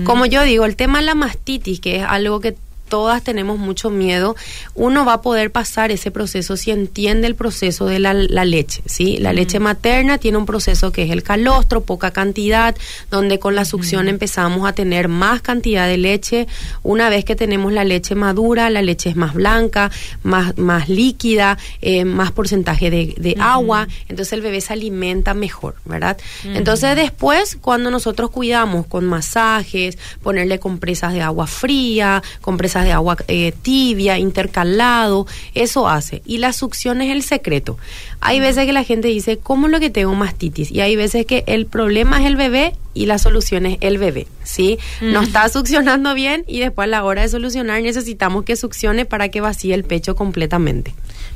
Como 0.03 0.25
yo 0.25 0.43
digo, 0.43 0.65
el 0.65 0.75
tema 0.75 0.99
de 0.99 1.05
la 1.05 1.15
mastitis, 1.15 1.79
que 1.79 1.97
es 1.97 2.03
algo 2.03 2.39
que 2.39 2.55
todas 2.93 3.23
tenemos 3.23 3.57
mucho 3.57 3.89
miedo, 3.89 4.35
uno 4.75 5.03
va 5.03 5.13
a 5.13 5.21
poder 5.23 5.51
pasar 5.51 5.89
ese 5.89 6.11
proceso 6.11 6.55
si 6.57 6.69
entiende 6.69 7.25
el 7.25 7.33
proceso 7.33 7.87
de 7.87 7.97
la, 7.97 8.13
leche, 8.13 8.83
¿sí? 8.85 9.17
La 9.17 9.33
leche 9.33 9.57
materna 9.59 10.19
tiene 10.19 10.37
un 10.37 10.45
proceso 10.45 10.91
que 10.91 11.01
es 11.01 11.09
el 11.09 11.23
calostro, 11.23 11.81
poca 11.81 12.11
cantidad, 12.11 12.75
donde 13.09 13.39
con 13.39 13.55
la 13.55 13.65
succión 13.65 14.09
empezamos 14.09 14.69
a 14.69 14.73
tener 14.73 15.07
más 15.07 15.41
cantidad 15.41 15.87
de 15.87 15.97
leche. 15.97 16.45
Una 16.83 17.09
vez 17.09 17.25
que 17.25 17.35
tenemos 17.35 17.73
la 17.73 17.83
leche 17.83 18.13
madura, 18.13 18.69
la 18.69 18.83
leche 18.83 19.09
es 19.09 19.15
más 19.15 19.33
blanca, 19.33 19.89
más, 20.21 20.55
más 20.59 20.87
líquida, 20.87 21.57
eh, 21.81 22.05
más 22.05 22.31
porcentaje 22.31 22.91
de, 22.91 23.35
agua, 23.39 23.87
entonces 24.07 24.33
el 24.33 24.41
bebé 24.41 24.61
se 24.61 24.73
alimenta 24.73 25.33
mejor, 25.33 25.77
¿verdad? 25.85 26.15
Entonces 26.43 26.95
después, 26.95 27.57
cuando 27.59 27.89
nosotros 27.89 28.29
cuidamos 28.29 28.85
con 28.85 29.05
masajes, 29.05 29.97
ponerle 30.21 30.59
compresas 30.59 31.13
de 31.13 31.23
agua 31.23 31.47
fría, 31.47 32.21
compresas 32.41 32.82
de 32.83 32.91
agua 32.91 33.17
eh, 33.27 33.53
tibia, 33.61 34.17
intercalado, 34.17 35.27
eso 35.53 35.87
hace. 35.87 36.21
Y 36.25 36.37
la 36.37 36.53
succión 36.53 37.01
es 37.01 37.11
el 37.11 37.23
secreto. 37.23 37.77
Hay 38.21 38.39
veces 38.39 38.65
que 38.65 38.73
la 38.73 38.83
gente 38.83 39.07
dice, 39.07 39.37
¿cómo 39.37 39.67
lo 39.67 39.79
que 39.79 39.89
tengo 39.89 40.13
mastitis? 40.15 40.71
Y 40.71 40.81
hay 40.81 40.95
veces 40.95 41.25
que 41.25 41.43
el 41.47 41.65
problema 41.65 42.19
es 42.19 42.25
el 42.25 42.35
bebé 42.35 42.75
y 42.93 43.05
la 43.05 43.17
solución 43.17 43.65
es 43.65 43.77
el 43.81 43.97
bebé, 43.97 44.27
¿sí? 44.43 44.77
No 45.01 45.21
está 45.21 45.49
succionando 45.49 46.13
bien 46.13 46.43
y 46.47 46.59
después 46.59 46.85
a 46.85 46.87
la 46.87 47.03
hora 47.03 47.23
de 47.23 47.29
solucionar 47.29 47.81
necesitamos 47.81 48.45
que 48.45 48.55
succione 48.55 49.05
para 49.05 49.29
que 49.29 49.41
vacíe 49.41 49.73
el 49.73 49.83
pecho 49.83 50.15
completamente. 50.15 50.93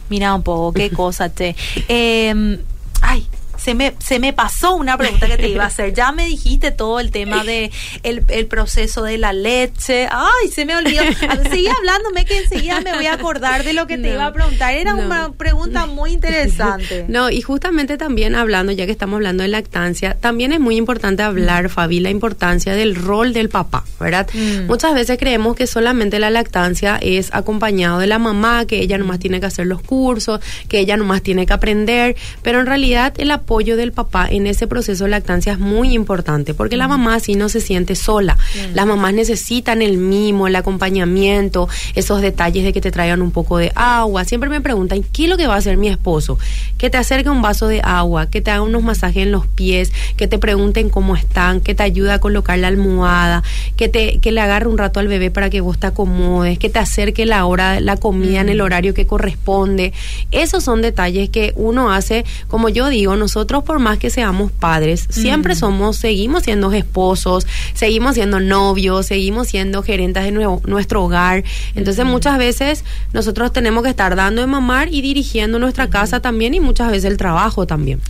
Mira 0.09 0.33
un 0.33 0.43
poco, 0.43 0.73
qué 0.73 0.89
cosa, 0.91 1.29
te. 1.29 1.55
Eh, 1.87 2.59
ay, 3.01 3.27
se 3.57 3.73
me, 3.73 3.93
se 3.99 4.19
me 4.19 4.33
pasó 4.33 4.75
una 4.75 4.97
pregunta 4.97 5.27
que 5.27 5.37
te 5.37 5.49
iba 5.49 5.63
a 5.63 5.67
hacer. 5.67 5.93
Ya 5.97 6.11
me 6.11 6.27
dijiste 6.27 6.69
todo 6.71 6.99
el 6.99 7.09
tema 7.09 7.43
de 7.43 7.71
el, 8.03 8.45
proceso 8.45 9.03
de 9.03 9.17
la 9.17 9.33
leche. 9.33 10.07
Ay, 10.11 10.47
se 10.49 10.65
me 10.65 10.75
olvidó. 10.75 11.01
Seguí 11.49 11.67
hablándome 11.67 12.23
que 12.25 12.37
enseguida 12.37 12.81
me 12.81 12.93
voy 12.93 13.07
a 13.07 13.13
acordar 13.13 13.63
de 13.63 13.73
lo 13.73 13.87
que 13.87 13.97
te 13.97 14.11
iba 14.13 14.27
a 14.27 14.33
preguntar. 14.33 14.73
Era 14.75 14.93
una 14.93 15.31
pregunta 15.31 15.85
muy 15.85 16.11
interesante. 16.11 17.05
No, 17.17 17.29
y 17.29 17.41
justamente 17.41 17.97
también 17.97 18.35
hablando, 18.35 18.71
ya 18.71 18.85
que 18.85 18.91
estamos 18.91 19.15
hablando 19.17 19.41
de 19.41 19.49
lactancia, 19.49 20.17
también 20.19 20.51
es 20.51 20.59
muy 20.59 20.75
importante 20.75 21.23
hablar, 21.23 21.65
mm. 21.65 21.69
Fabi, 21.69 21.99
la 21.99 22.09
importancia 22.09 22.75
del 22.75 22.95
rol 22.95 23.33
del 23.33 23.49
papá, 23.49 23.85
¿verdad? 23.99 24.27
Mm. 24.33 24.67
Muchas 24.67 24.93
veces 24.93 25.17
creemos 25.17 25.55
que 25.55 25.67
solamente 25.67 26.19
la 26.19 26.29
lactancia 26.29 26.99
es 27.01 27.33
acompañado 27.33 27.99
de 27.99 28.07
la 28.07 28.19
mamá, 28.19 28.65
que 28.65 28.79
ella 28.79 28.97
nomás 28.97 29.19
tiene 29.19 29.39
que 29.39 29.45
hacer 29.45 29.67
los 29.67 29.81
cursos, 29.81 30.41
que 30.67 30.79
ella 30.79 30.97
nomás 30.97 31.21
tiene 31.21 31.45
que 31.45 31.53
aprender, 31.53 32.15
pero 32.43 32.59
en 32.59 32.65
realidad 32.65 33.13
el 33.17 33.31
apoyo 33.31 33.46
del 33.47 33.93
papá 33.93 34.27
en 34.29 34.45
ese 34.45 34.67
proceso 34.67 35.05
de 35.05 35.09
lactancia 35.09 35.53
es 35.53 35.59
muy 35.59 35.93
importante, 35.93 36.53
porque 36.53 36.75
la 36.75 36.87
mamá 36.87 37.15
así 37.15 37.35
no 37.35 37.47
se 37.47 37.61
siente 37.61 37.95
sola. 37.95 38.37
Las 38.73 38.85
mamás 38.85 39.13
necesitan 39.13 39.81
el 39.81 39.97
mimo, 39.97 40.47
el 40.47 40.55
acompañamiento, 40.55 41.69
esos 41.95 42.21
detalles 42.21 42.65
de 42.65 42.73
que 42.73 42.81
te 42.81 42.91
traigan 42.91 43.21
un 43.21 43.31
poco 43.31 43.57
de 43.57 43.71
agua. 43.73 44.25
Siempre 44.25 44.49
me 44.49 44.59
preguntan, 44.59 45.01
¿qué 45.01 45.23
es 45.23 45.29
lo 45.29 45.37
que 45.37 45.47
va 45.47 45.55
a 45.55 45.57
hacer 45.57 45.77
mi 45.77 45.87
esposo? 45.87 46.37
Que 46.77 46.89
te 46.89 46.97
acerque 46.97 47.29
un 47.29 47.41
vaso 47.41 47.69
de 47.69 47.79
agua, 47.81 48.29
que 48.29 48.41
te 48.41 48.51
haga 48.51 48.61
unos 48.61 48.83
masajes 48.83 49.23
en 49.23 49.31
los 49.31 49.47
pies, 49.47 49.93
que 50.17 50.27
te 50.27 50.37
pregunten 50.39 50.89
cómo 50.89 51.15
están, 51.15 51.61
que 51.61 51.73
te 51.73 51.83
ayude 51.83 52.11
a 52.11 52.19
colocar 52.19 52.59
la 52.59 52.67
almohada, 52.67 53.43
que 53.77 53.87
te 53.87 54.19
que 54.19 54.33
le 54.33 54.41
agarre 54.41 54.67
un 54.67 54.77
rato 54.77 54.99
al 54.99 55.07
bebé 55.07 55.31
para 55.31 55.49
que 55.49 55.61
vos 55.61 55.79
te 55.79 55.87
acomodes, 55.87 56.59
que 56.59 56.69
te 56.69 56.79
acerque 56.79 57.25
la 57.25 57.45
hora 57.45 57.79
la 57.79 57.95
comida 57.95 58.41
en 58.41 58.49
el 58.49 58.59
horario 58.59 58.93
que 58.93 59.07
corresponde. 59.07 59.93
Esos 60.31 60.65
son 60.65 60.81
detalles 60.81 61.29
que 61.29 61.53
uno 61.55 61.91
hace, 61.91 62.25
como 62.49 62.67
yo 62.67 62.89
digo, 62.89 63.15
nosotros 63.15 63.36
nosotros 63.37 63.63
por 63.63 63.77
más 63.77 63.99
que 63.99 64.09
seamos 64.09 64.51
padres, 64.51 65.05
siempre 65.11 65.53
somos, 65.53 65.97
seguimos 65.97 66.41
siendo 66.41 66.71
esposos, 66.71 67.45
seguimos 67.75 68.15
siendo 68.15 68.39
novios, 68.39 69.05
seguimos 69.05 69.49
siendo 69.49 69.83
gerentes 69.83 70.23
de 70.23 70.31
nuestro 70.31 71.03
hogar. 71.03 71.43
Entonces 71.75 72.03
muchas 72.03 72.39
veces 72.39 72.83
nosotros 73.13 73.53
tenemos 73.53 73.83
que 73.83 73.91
estar 73.91 74.15
dando 74.15 74.41
de 74.41 74.47
mamar 74.47 74.91
y 74.91 75.03
dirigiendo 75.03 75.59
nuestra 75.59 75.87
casa 75.87 76.19
también 76.19 76.55
y 76.55 76.59
muchas 76.59 76.89
veces 76.89 77.11
el 77.11 77.17
trabajo 77.17 77.67
también. 77.67 78.01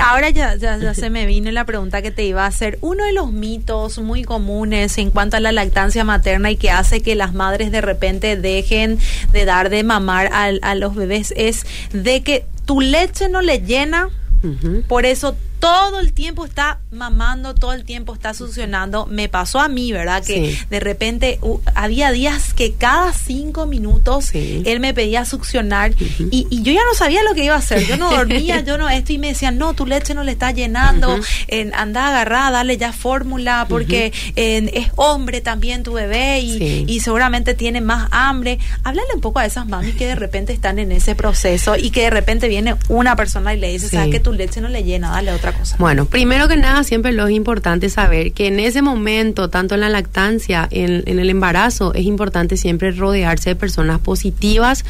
Ahora 0.00 0.30
ya, 0.30 0.56
ya, 0.56 0.94
se 0.94 1.10
me 1.10 1.26
vino 1.26 1.50
la 1.50 1.66
pregunta 1.66 2.00
que 2.00 2.10
te 2.10 2.24
iba 2.24 2.44
a 2.44 2.46
hacer. 2.46 2.78
Uno 2.80 3.04
de 3.04 3.12
los 3.12 3.32
mitos 3.32 3.98
muy 3.98 4.24
comunes 4.24 4.96
en 4.96 5.10
cuanto 5.10 5.36
a 5.36 5.40
la 5.40 5.52
lactancia 5.52 6.04
materna 6.04 6.50
y 6.50 6.56
que 6.56 6.70
hace 6.70 7.02
que 7.02 7.14
las 7.16 7.34
madres 7.34 7.70
de 7.70 7.82
repente 7.82 8.36
dejen 8.36 8.98
de 9.34 9.44
dar 9.44 9.68
de 9.68 9.84
mamar 9.84 10.30
a, 10.32 10.44
a 10.62 10.74
los 10.74 10.94
bebés 10.94 11.34
es 11.36 11.66
de 11.92 12.22
que 12.22 12.46
tu 12.64 12.80
leche 12.80 13.28
no 13.28 13.42
le 13.42 13.58
llena 13.58 14.08
por 14.88 15.04
eso 15.04 15.36
todo 15.60 16.00
el 16.00 16.12
tiempo 16.12 16.46
está 16.46 16.80
mamando, 16.90 17.54
todo 17.54 17.74
el 17.74 17.84
tiempo 17.84 18.14
está 18.14 18.34
succionando. 18.34 19.06
Me 19.06 19.28
pasó 19.28 19.60
a 19.60 19.68
mí, 19.68 19.92
¿verdad? 19.92 20.24
Que 20.24 20.58
de 20.70 20.80
repente 20.80 21.38
había 21.74 22.10
días 22.10 22.54
que 22.54 22.72
cada 22.72 23.12
cinco 23.12 23.66
minutos 23.66 24.30
él 24.34 24.80
me 24.80 24.94
pedía 24.94 25.24
succionar 25.24 25.92
y, 25.98 26.62
yo 26.62 26.72
ya 26.72 26.82
no 26.84 26.94
sabía 26.94 27.22
lo 27.22 27.34
que 27.34 27.44
iba 27.44 27.54
a 27.54 27.58
hacer. 27.58 27.86
Yo 27.86 27.96
no 27.96 28.10
dormía, 28.16 28.60
yo 28.60 28.78
no 28.78 28.88
esto 28.88 29.12
y 29.12 29.18
me 29.18 29.28
decían, 29.28 29.58
no, 29.58 29.74
tu 29.74 29.86
leche 29.86 30.14
no 30.14 30.24
le 30.24 30.32
está 30.32 30.50
llenando, 30.50 31.18
anda 31.74 32.08
agarrada, 32.08 32.50
dale 32.50 32.76
ya 32.76 32.92
fórmula 32.92 33.66
porque 33.68 34.12
es 34.36 34.86
hombre 34.96 35.40
también 35.40 35.82
tu 35.82 35.92
bebé 35.92 36.40
y, 36.40 37.00
seguramente 37.00 37.54
tiene 37.54 37.80
más 37.80 38.08
hambre. 38.10 38.58
Háblale 38.82 39.08
un 39.14 39.20
poco 39.20 39.38
a 39.38 39.46
esas 39.46 39.66
mamis 39.66 39.94
que 39.94 40.06
de 40.06 40.14
repente 40.14 40.52
están 40.52 40.78
en 40.78 40.92
ese 40.92 41.14
proceso 41.14 41.76
y 41.76 41.90
que 41.90 42.02
de 42.02 42.10
repente 42.10 42.48
viene 42.48 42.76
una 42.88 43.14
persona 43.16 43.54
y 43.54 43.58
le 43.58 43.72
dice, 43.72 43.88
sabes 43.88 44.10
que 44.10 44.20
tu 44.20 44.32
leche 44.32 44.60
no 44.60 44.68
le 44.68 44.84
llena, 44.84 45.10
dale 45.10 45.32
otra 45.32 45.49
bueno, 45.78 46.06
primero 46.06 46.48
que 46.48 46.56
nada, 46.56 46.84
siempre 46.84 47.12
lo 47.12 47.26
es 47.26 47.34
importante 47.34 47.88
saber 47.88 48.32
que 48.32 48.46
en 48.46 48.60
ese 48.60 48.82
momento, 48.82 49.48
tanto 49.48 49.74
en 49.74 49.80
la 49.80 49.88
lactancia, 49.88 50.68
en, 50.70 51.02
en 51.06 51.18
el 51.18 51.30
embarazo, 51.30 51.94
es 51.94 52.04
importante 52.04 52.56
siempre 52.56 52.92
rodearse 52.92 53.50
de 53.50 53.56
personas 53.56 54.00
positivas, 54.00 54.84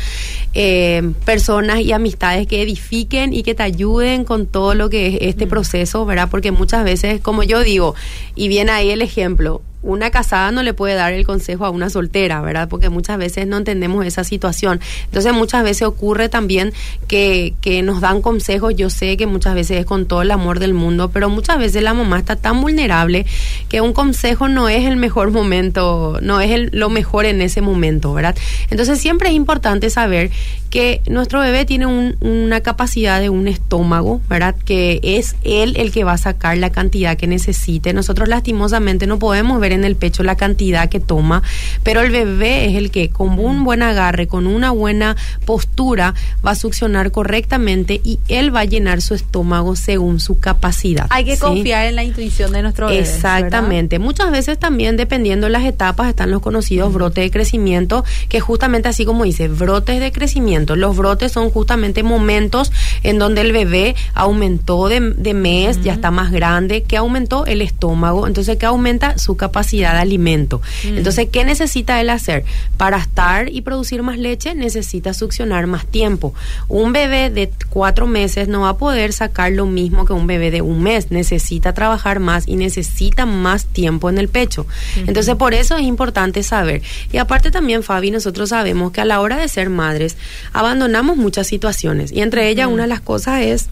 eh, 0.54 1.12
personas 1.24 1.80
y 1.80 1.92
amistades 1.92 2.46
que 2.46 2.62
edifiquen 2.62 3.32
y 3.32 3.42
que 3.42 3.54
te 3.54 3.62
ayuden 3.62 4.24
con 4.24 4.46
todo 4.46 4.74
lo 4.74 4.90
que 4.90 5.08
es 5.08 5.18
este 5.20 5.46
mm. 5.46 5.48
proceso, 5.50 6.06
¿verdad? 6.06 6.28
Porque 6.30 6.50
muchas 6.52 6.84
veces, 6.84 7.20
como 7.20 7.42
yo 7.42 7.62
digo, 7.62 7.94
y 8.34 8.48
viene 8.48 8.72
ahí 8.72 8.90
el 8.90 9.02
ejemplo, 9.02 9.62
una 9.82 10.10
casada 10.10 10.50
no 10.50 10.62
le 10.62 10.74
puede 10.74 10.94
dar 10.94 11.12
el 11.12 11.26
consejo 11.26 11.64
a 11.64 11.70
una 11.70 11.90
soltera, 11.90 12.40
¿verdad? 12.40 12.68
Porque 12.68 12.88
muchas 12.88 13.18
veces 13.18 13.46
no 13.46 13.56
entendemos 13.56 14.04
esa 14.04 14.24
situación. 14.24 14.80
Entonces 15.06 15.32
muchas 15.32 15.64
veces 15.64 15.82
ocurre 15.82 16.28
también 16.28 16.72
que, 17.06 17.54
que 17.60 17.82
nos 17.82 18.00
dan 18.00 18.22
consejos, 18.22 18.74
yo 18.76 18.90
sé 18.90 19.16
que 19.16 19.26
muchas 19.26 19.54
veces 19.54 19.80
es 19.80 19.86
con 19.86 20.06
todo 20.06 20.22
el 20.22 20.30
amor 20.30 20.58
del 20.58 20.74
mundo, 20.74 21.10
pero 21.10 21.30
muchas 21.30 21.58
veces 21.58 21.82
la 21.82 21.94
mamá 21.94 22.18
está 22.18 22.36
tan 22.36 22.60
vulnerable 22.60 23.26
que 23.68 23.80
un 23.80 23.92
consejo 23.92 24.48
no 24.48 24.68
es 24.68 24.86
el 24.86 24.96
mejor 24.96 25.30
momento, 25.30 26.18
no 26.22 26.40
es 26.40 26.50
el, 26.50 26.70
lo 26.72 26.90
mejor 26.90 27.24
en 27.24 27.40
ese 27.40 27.60
momento, 27.60 28.12
¿verdad? 28.12 28.36
Entonces 28.70 28.98
siempre 28.98 29.30
es 29.30 29.34
importante 29.34 29.90
saber 29.90 30.30
que 30.70 31.00
nuestro 31.08 31.40
bebé 31.40 31.64
tiene 31.64 31.86
una 31.86 32.60
capacidad 32.60 33.20
de 33.20 33.28
un 33.28 33.48
estómago, 33.48 34.20
¿verdad? 34.28 34.54
Que 34.64 35.00
es 35.02 35.34
él 35.42 35.74
el 35.76 35.90
que 35.90 36.04
va 36.04 36.12
a 36.12 36.18
sacar 36.18 36.56
la 36.58 36.70
cantidad 36.70 37.16
que 37.16 37.26
necesite. 37.26 37.92
Nosotros 37.92 38.28
lastimosamente 38.28 39.08
no 39.08 39.18
podemos 39.18 39.60
ver 39.60 39.69
en 39.72 39.84
el 39.84 39.96
pecho 39.96 40.22
la 40.22 40.36
cantidad 40.36 40.88
que 40.88 41.00
toma, 41.00 41.42
pero 41.82 42.00
el 42.00 42.10
bebé 42.10 42.66
es 42.66 42.76
el 42.76 42.90
que 42.90 43.10
con 43.10 43.38
un 43.38 43.64
buen 43.64 43.82
agarre, 43.82 44.26
con 44.26 44.46
una 44.46 44.70
buena 44.70 45.16
postura, 45.44 46.14
va 46.46 46.52
a 46.52 46.54
succionar 46.54 47.10
correctamente 47.10 48.00
y 48.04 48.18
él 48.28 48.54
va 48.54 48.60
a 48.60 48.64
llenar 48.64 49.02
su 49.02 49.14
estómago 49.14 49.76
según 49.76 50.20
su 50.20 50.38
capacidad. 50.38 51.06
Hay 51.10 51.24
que 51.24 51.38
confiar 51.38 51.86
en 51.86 51.96
la 51.96 52.04
intuición 52.04 52.52
de 52.52 52.62
nuestro 52.62 52.88
bebé. 52.88 53.00
Exactamente. 53.00 53.98
Muchas 53.98 54.30
veces 54.30 54.58
también, 54.58 54.96
dependiendo 54.96 55.46
de 55.46 55.52
las 55.52 55.64
etapas, 55.64 56.08
están 56.08 56.30
los 56.30 56.42
conocidos 56.42 56.92
brotes 56.92 57.24
de 57.24 57.30
crecimiento, 57.30 58.04
que 58.28 58.40
justamente 58.40 58.88
así 58.88 59.04
como 59.04 59.24
dice, 59.24 59.48
brotes 59.48 60.00
de 60.00 60.12
crecimiento 60.12 60.40
los 60.76 60.96
brotes 60.96 61.32
son 61.32 61.50
justamente 61.50 62.02
momentos 62.02 62.72
en 63.02 63.18
donde 63.18 63.42
el 63.42 63.52
bebbe 63.52 63.94
aumentó 64.14 64.88
de, 64.88 65.00
mes, 65.34 65.80
ya 65.82 65.92
está 65.92 66.10
más 66.10 66.30
grande, 66.32 66.82
que 66.82 66.96
aumentó 66.96 67.46
el 67.46 67.62
estómago, 67.62 68.26
entonces 68.26 68.56
que 68.56 68.66
aumenta 68.66 69.18
su 69.18 69.36
capacidad 69.36 69.59
de 69.68 69.86
alimento. 69.86 70.60
Entonces, 70.84 71.28
¿qué 71.30 71.44
necesita 71.44 72.00
él 72.00 72.10
hacer? 72.10 72.44
Para 72.76 72.98
estar 72.98 73.48
y 73.48 73.60
producir 73.62 74.02
más 74.02 74.18
leche, 74.18 74.54
necesita 74.54 75.14
succionar 75.14 75.66
más 75.66 75.86
tiempo. 75.86 76.34
Un 76.68 76.92
bebé 76.92 77.30
de 77.30 77.50
cuatro 77.68 78.06
meses 78.06 78.48
no 78.48 78.62
va 78.62 78.70
a 78.70 78.76
poder 78.76 79.12
sacar 79.12 79.52
lo 79.52 79.66
mismo 79.66 80.04
que 80.04 80.12
un 80.12 80.26
bebé 80.26 80.50
de 80.50 80.62
un 80.62 80.82
mes, 80.82 81.10
necesita 81.10 81.72
trabajar 81.72 82.20
más 82.20 82.46
y 82.46 82.56
necesita 82.56 83.26
más 83.26 83.66
tiempo 83.66 84.10
en 84.10 84.18
el 84.18 84.28
pecho. 84.28 84.66
Entonces, 85.06 85.34
por 85.36 85.54
eso 85.54 85.76
es 85.76 85.82
importante 85.82 86.42
saber. 86.42 86.82
Y 87.12 87.18
aparte 87.18 87.50
también, 87.50 87.82
Fabi, 87.82 88.10
nosotros 88.10 88.50
sabemos 88.50 88.92
que 88.92 89.00
a 89.00 89.04
la 89.04 89.20
hora 89.20 89.36
de 89.36 89.48
ser 89.48 89.70
madres, 89.70 90.16
abandonamos 90.52 91.16
muchas 91.16 91.46
situaciones 91.46 92.12
y 92.12 92.20
entre 92.20 92.48
ellas 92.48 92.68
una 92.68 92.82
de 92.82 92.88
las 92.88 93.00
cosas 93.00 93.42
es 93.42 93.68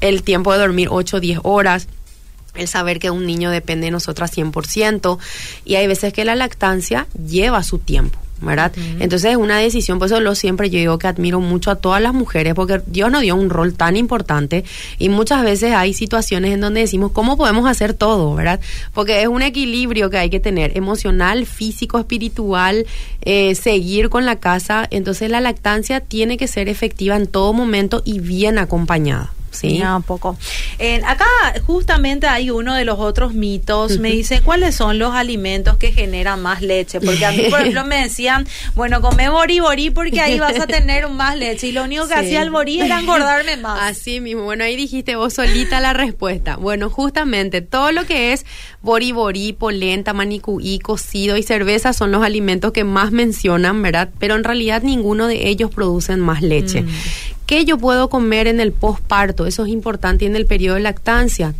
el 0.00 0.22
tiempo 0.22 0.52
de 0.52 0.58
dormir 0.58 0.88
8 0.90 1.16
o 1.16 1.20
10 1.20 1.40
horas, 1.42 1.88
el 2.58 2.68
saber 2.68 2.98
que 2.98 3.10
un 3.10 3.26
niño 3.26 3.50
depende 3.50 3.86
de 3.86 3.90
nosotras 3.90 4.36
100% 4.36 5.18
y 5.64 5.76
hay 5.76 5.86
veces 5.86 6.12
que 6.12 6.24
la 6.24 6.36
lactancia 6.36 7.06
lleva 7.26 7.62
su 7.62 7.78
tiempo. 7.78 8.18
¿verdad? 8.40 8.72
Entonces 9.00 9.32
es 9.32 9.36
una 9.36 9.58
decisión, 9.58 9.98
por 9.98 10.06
eso 10.06 10.20
lo 10.20 10.34
siempre 10.34 10.70
yo 10.70 10.78
digo 10.78 10.98
que 10.98 11.08
admiro 11.08 11.40
mucho 11.40 11.70
a 11.70 11.76
todas 11.76 12.00
las 12.00 12.14
mujeres, 12.14 12.54
porque 12.54 12.80
Dios 12.86 13.10
nos 13.10 13.22
dio 13.22 13.34
un 13.34 13.50
rol 13.50 13.74
tan 13.74 13.96
importante 13.96 14.64
y 14.98 15.08
muchas 15.08 15.42
veces 15.42 15.72
hay 15.74 15.92
situaciones 15.92 16.54
en 16.54 16.60
donde 16.60 16.80
decimos, 16.80 17.10
¿cómo 17.12 17.36
podemos 17.36 17.68
hacer 17.68 17.94
todo, 17.94 18.34
¿verdad? 18.34 18.60
Porque 18.94 19.22
es 19.22 19.28
un 19.28 19.42
equilibrio 19.42 20.10
que 20.10 20.18
hay 20.18 20.30
que 20.30 20.40
tener, 20.40 20.76
emocional, 20.76 21.46
físico, 21.46 21.98
espiritual, 21.98 22.86
eh, 23.22 23.54
seguir 23.54 24.08
con 24.08 24.24
la 24.24 24.36
casa, 24.36 24.86
entonces 24.90 25.30
la 25.30 25.40
lactancia 25.40 26.00
tiene 26.00 26.36
que 26.36 26.46
ser 26.46 26.68
efectiva 26.68 27.16
en 27.16 27.26
todo 27.26 27.52
momento 27.52 28.02
y 28.04 28.20
bien 28.20 28.58
acompañada. 28.58 29.32
¿sí? 29.50 29.78
No, 29.78 30.00
poco. 30.02 30.36
Eh, 30.78 31.00
acá 31.04 31.26
justamente 31.66 32.28
hay 32.28 32.50
uno 32.50 32.74
de 32.74 32.84
los 32.84 32.98
otros 32.98 33.34
mitos. 33.34 33.98
Me 33.98 34.10
dice, 34.10 34.40
¿cuáles 34.42 34.76
son 34.76 34.98
los 34.98 35.14
alimentos 35.14 35.76
que 35.76 35.92
generan 35.92 36.40
más 36.40 36.62
leche? 36.62 37.00
Porque 37.00 37.24
a 37.24 37.32
mí, 37.32 37.46
por 37.50 37.60
ejemplo, 37.60 37.84
me 37.84 38.02
decían, 38.02 38.46
bueno, 38.74 39.00
come 39.00 39.28
bori 39.28 39.60
bori 39.60 39.90
porque 39.90 40.20
ahí 40.20 40.38
vas 40.38 40.58
a 40.60 40.66
tener 40.68 41.08
más 41.08 41.36
leche. 41.36 41.68
Y 41.68 41.72
lo 41.72 41.84
único 41.84 42.06
que 42.06 42.14
hacía 42.14 42.42
el 42.42 42.50
bori 42.50 42.80
era 42.80 43.00
engordarme 43.00 43.56
más. 43.56 43.80
Así 43.82 44.20
mismo. 44.20 44.44
Bueno, 44.44 44.64
ahí 44.64 44.76
dijiste 44.76 45.16
vos 45.16 45.34
solita 45.34 45.80
la 45.80 45.92
respuesta. 45.92 46.56
Bueno, 46.56 46.90
justamente 46.90 47.60
todo 47.60 47.90
lo 47.90 48.04
que 48.04 48.32
es 48.32 48.46
bori 48.80 49.12
bori, 49.12 49.52
polenta, 49.52 50.12
manicuí, 50.12 50.78
cocido 50.78 51.36
y 51.36 51.42
cerveza 51.42 51.92
son 51.92 52.12
los 52.12 52.22
alimentos 52.22 52.72
que 52.72 52.84
más 52.84 53.10
mencionan, 53.10 53.82
¿verdad? 53.82 54.10
Pero 54.18 54.36
en 54.36 54.44
realidad 54.44 54.82
ninguno 54.82 55.26
de 55.26 55.48
ellos 55.48 55.70
producen 55.70 56.20
más 56.20 56.42
leche. 56.42 56.82
Mm. 56.82 56.88
¿Qué 57.48 57.64
yo 57.64 57.78
puedo 57.78 58.10
comer 58.10 58.46
en 58.46 58.60
el 58.60 58.72
posparto? 58.72 59.46
Eso 59.46 59.64
es 59.64 59.70
importante 59.70 60.26
y 60.26 60.28
en 60.28 60.36
el 60.36 60.44
periodo 60.44 60.74
de 60.74 60.82
lactancia 60.82 61.54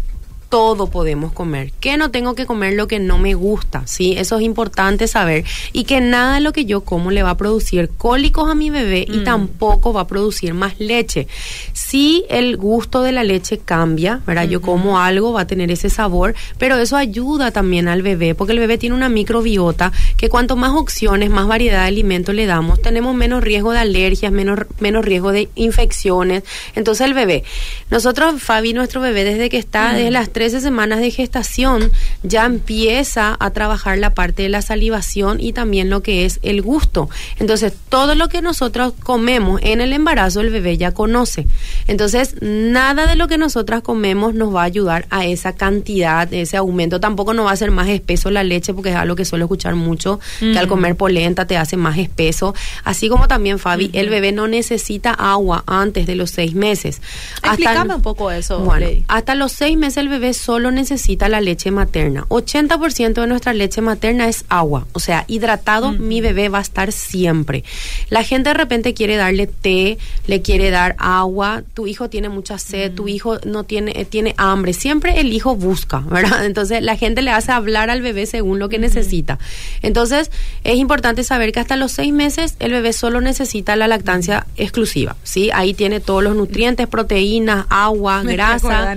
todo 0.49 0.89
podemos 0.89 1.33
comer, 1.33 1.73
que 1.81 1.97
no 1.97 2.11
tengo 2.11 2.35
que 2.35 2.47
comer 2.47 2.75
lo 2.75 2.89
que 2.89 2.99
no 2.99 3.19
me 3.19 3.35
gusta, 3.35 3.83
¿sí? 3.87 4.15
Eso 4.17 4.37
es 4.37 4.43
importante 4.43 5.07
saber 5.07 5.45
y 5.73 5.85
que 5.85 6.01
nada 6.01 6.37
de 6.37 6.41
lo 6.41 6.53
que 6.53 6.65
yo 6.65 6.83
como 6.83 7.11
le 7.11 7.23
va 7.23 7.31
a 7.31 7.37
producir 7.37 7.91
cólicos 7.97 8.51
a 8.51 8.55
mi 8.55 8.71
bebé 8.71 9.05
y 9.07 9.19
mm. 9.19 9.25
tampoco 9.25 9.93
va 9.93 10.03
a 10.03 10.07
producir 10.07 10.55
más 10.55 10.79
leche. 10.81 11.29
Si 11.73 12.25
el 12.31 12.57
gusto 12.57 13.03
de 13.03 13.13
la 13.13 13.25
leche 13.25 13.59
cambia, 13.59 14.21
¿verdad? 14.27 14.49
Yo 14.49 14.63
como 14.63 14.99
algo, 14.99 15.33
va 15.33 15.43
a 15.43 15.47
tener 15.47 15.71
ese 15.71 15.91
sabor, 15.91 16.35
pero 16.59 16.77
eso 16.77 16.97
ayuda 16.97 17.51
también 17.51 17.89
al 17.89 18.03
bebé, 18.03 18.35
porque 18.35 18.53
el 18.53 18.59
bebé 18.59 18.79
tiene 18.79 18.97
una 18.97 19.09
microbiota 19.09 19.93
que 20.17 20.29
cuanto 20.29 20.57
más 20.57 20.73
opciones, 20.73 21.31
más 21.31 21.47
variedad 21.47 21.83
de 21.83 21.89
alimentos 21.89 22.35
le 22.35 22.47
damos, 22.47 22.81
tenemos 22.81 23.15
menos 23.15 23.43
riesgo 23.43 23.73
de 23.73 23.81
alergias, 23.81 24.33
menos, 24.33 24.61
menos 24.81 25.05
riesgo 25.05 25.33
de 25.33 25.49
infecciones. 25.55 26.43
Entonces 26.75 27.07
el 27.07 27.15
bebé, 27.15 27.45
nosotros, 27.91 28.41
Fabi, 28.43 28.73
nuestro 28.73 29.01
bebé 29.01 29.25
desde 29.25 29.51
que 29.51 29.59
está, 29.59 29.93
desde 29.93 30.11
las 30.11 30.31
13 30.39 30.61
semanas 30.61 31.01
de 31.01 31.11
gestación 31.11 31.91
ya 32.23 32.47
empieza 32.47 33.37
a 33.41 33.51
trabajar 33.51 33.99
la 33.99 34.15
parte 34.15 34.45
de 34.45 34.49
la 34.49 34.63
salivación 34.63 35.41
y 35.41 35.53
también 35.53 35.91
lo 35.91 36.01
que 36.01 36.25
es 36.25 36.39
el 36.43 36.63
gusto. 36.63 37.11
Entonces, 37.41 37.73
todo 37.89 38.15
lo 38.15 38.29
que 38.29 38.41
nosotros 38.41 38.93
comemos 39.03 39.61
en 39.65 39.81
el 39.81 39.93
embarazo, 39.93 40.41
el 40.41 40.51
bebé 40.51 40.79
ya 40.79 40.93
conoce. 40.93 41.49
Entonces, 41.89 42.37
nada 42.41 43.09
de 43.09 43.17
lo 43.17 43.27
que 43.27 43.37
nosotras 43.37 43.83
comemos 43.83 44.33
nos 44.33 44.55
va 44.55 44.61
a 44.61 44.67
ayudar 44.67 45.07
a 45.11 45.27
esa 45.27 45.57
cantidad, 45.57 46.33
ese 46.33 46.57
aumento. 46.57 47.01
Tampoco 47.01 47.35
nos 47.35 47.47
va 47.47 47.51
a 47.51 47.55
hacer 47.55 47.73
más 47.73 47.89
espeso 47.89 48.31
la 48.31 48.45
leche, 48.45 48.73
porque 48.73 48.91
es 48.91 48.97
algo 48.97 49.17
que 49.17 49.25
suelo 49.25 49.47
escuchar 49.47 49.75
mucho, 49.75 50.21
que 50.39 50.57
al 50.57 50.69
comer 50.69 50.95
polenta 50.95 51.49
te 51.49 51.57
hace 51.57 51.77
más 51.77 51.99
espeso. 51.99 52.55
Así 52.85 53.09
como 53.09 53.27
también, 53.27 53.59
Fabi, 53.59 53.91
el 53.93 54.09
bebé 54.09 54.31
no 54.31 54.47
necesita 54.47 55.11
agua 55.15 55.65
antes 55.67 56.07
de 56.07 56.15
los 56.15 56.31
seis 56.31 56.55
meses. 56.55 57.03
Explícame 57.43 57.97
un 57.97 58.03
poco 58.03 58.31
eso. 58.31 58.61
Bueno, 58.61 58.87
hasta 59.09 59.35
los 59.35 59.51
seis 59.51 59.77
meses 59.77 59.97
el 59.97 60.09
bebé 60.09 60.28
solo 60.37 60.71
necesita 60.71 61.29
la 61.29 61.41
leche 61.41 61.71
materna. 61.71 62.25
80% 62.29 63.21
de 63.21 63.27
nuestra 63.27 63.53
leche 63.53 63.81
materna 63.81 64.29
es 64.29 64.45
agua, 64.49 64.87
o 64.93 65.01
sea, 65.01 65.25
hidratado 65.29 65.93
mi 65.93 66.21
bebé 66.21 66.49
va 66.49 66.59
a 66.59 66.63
estar 66.63 66.93
siempre. 66.93 67.65
La 68.11 68.23
gente 68.23 68.51
de 68.51 68.55
repente 68.55 68.95
quiere 68.95 69.17
darle 69.17 69.47
té, 69.47 69.99
le 70.27 70.43
quiere 70.43 70.71
dar 70.71 70.97
agua, 70.99 71.63
tu 71.75 71.87
hijo 71.87 72.09
tiene 72.09 72.29
mucha 72.29 72.59
sed, 72.59 72.93
tu 72.93 73.09
hijo 73.09 73.39
no 73.45 73.65
tiene 73.65 73.93
eh, 73.95 74.05
tiene 74.05 74.35
hambre, 74.37 74.73
siempre 74.73 75.21
el 75.21 75.33
hijo 75.33 75.57
busca, 75.57 75.99
¿verdad? 76.11 76.45
Entonces, 76.45 76.83
la 76.83 76.97
gente 76.97 77.23
le 77.23 77.31
hace 77.31 77.53
hablar 77.53 77.91
al 77.91 78.03
bebé 78.03 78.27
según 78.27 78.59
lo 78.59 78.69
que 78.69 78.79
necesita. 78.79 79.39
Entonces, 79.83 80.31
es 80.65 80.77
importante 80.77 81.25
saber 81.25 81.53
que 81.53 81.61
hasta 81.61 81.77
los 81.77 81.93
seis 81.93 82.13
meses 82.13 82.57
el 82.59 82.73
bebé 82.73 82.93
solo 82.93 83.21
necesita 83.21 83.77
la 83.77 83.89
lactancia 83.89 84.47
exclusiva, 84.57 85.17
¿sí? 85.23 85.51
Ahí 85.53 85.75
tiene 85.75 86.01
todos 86.01 86.23
los 86.23 86.37
nutrientes, 86.37 86.87
proteínas, 86.87 87.67
agua, 87.69 88.23
grasa, 88.25 88.97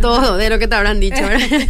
todo 0.00 0.36
de 0.36 0.50
lo 0.50 0.58
que 0.58 0.61
te 0.68 0.74
habrán 0.74 1.00
dicho. 1.00 1.22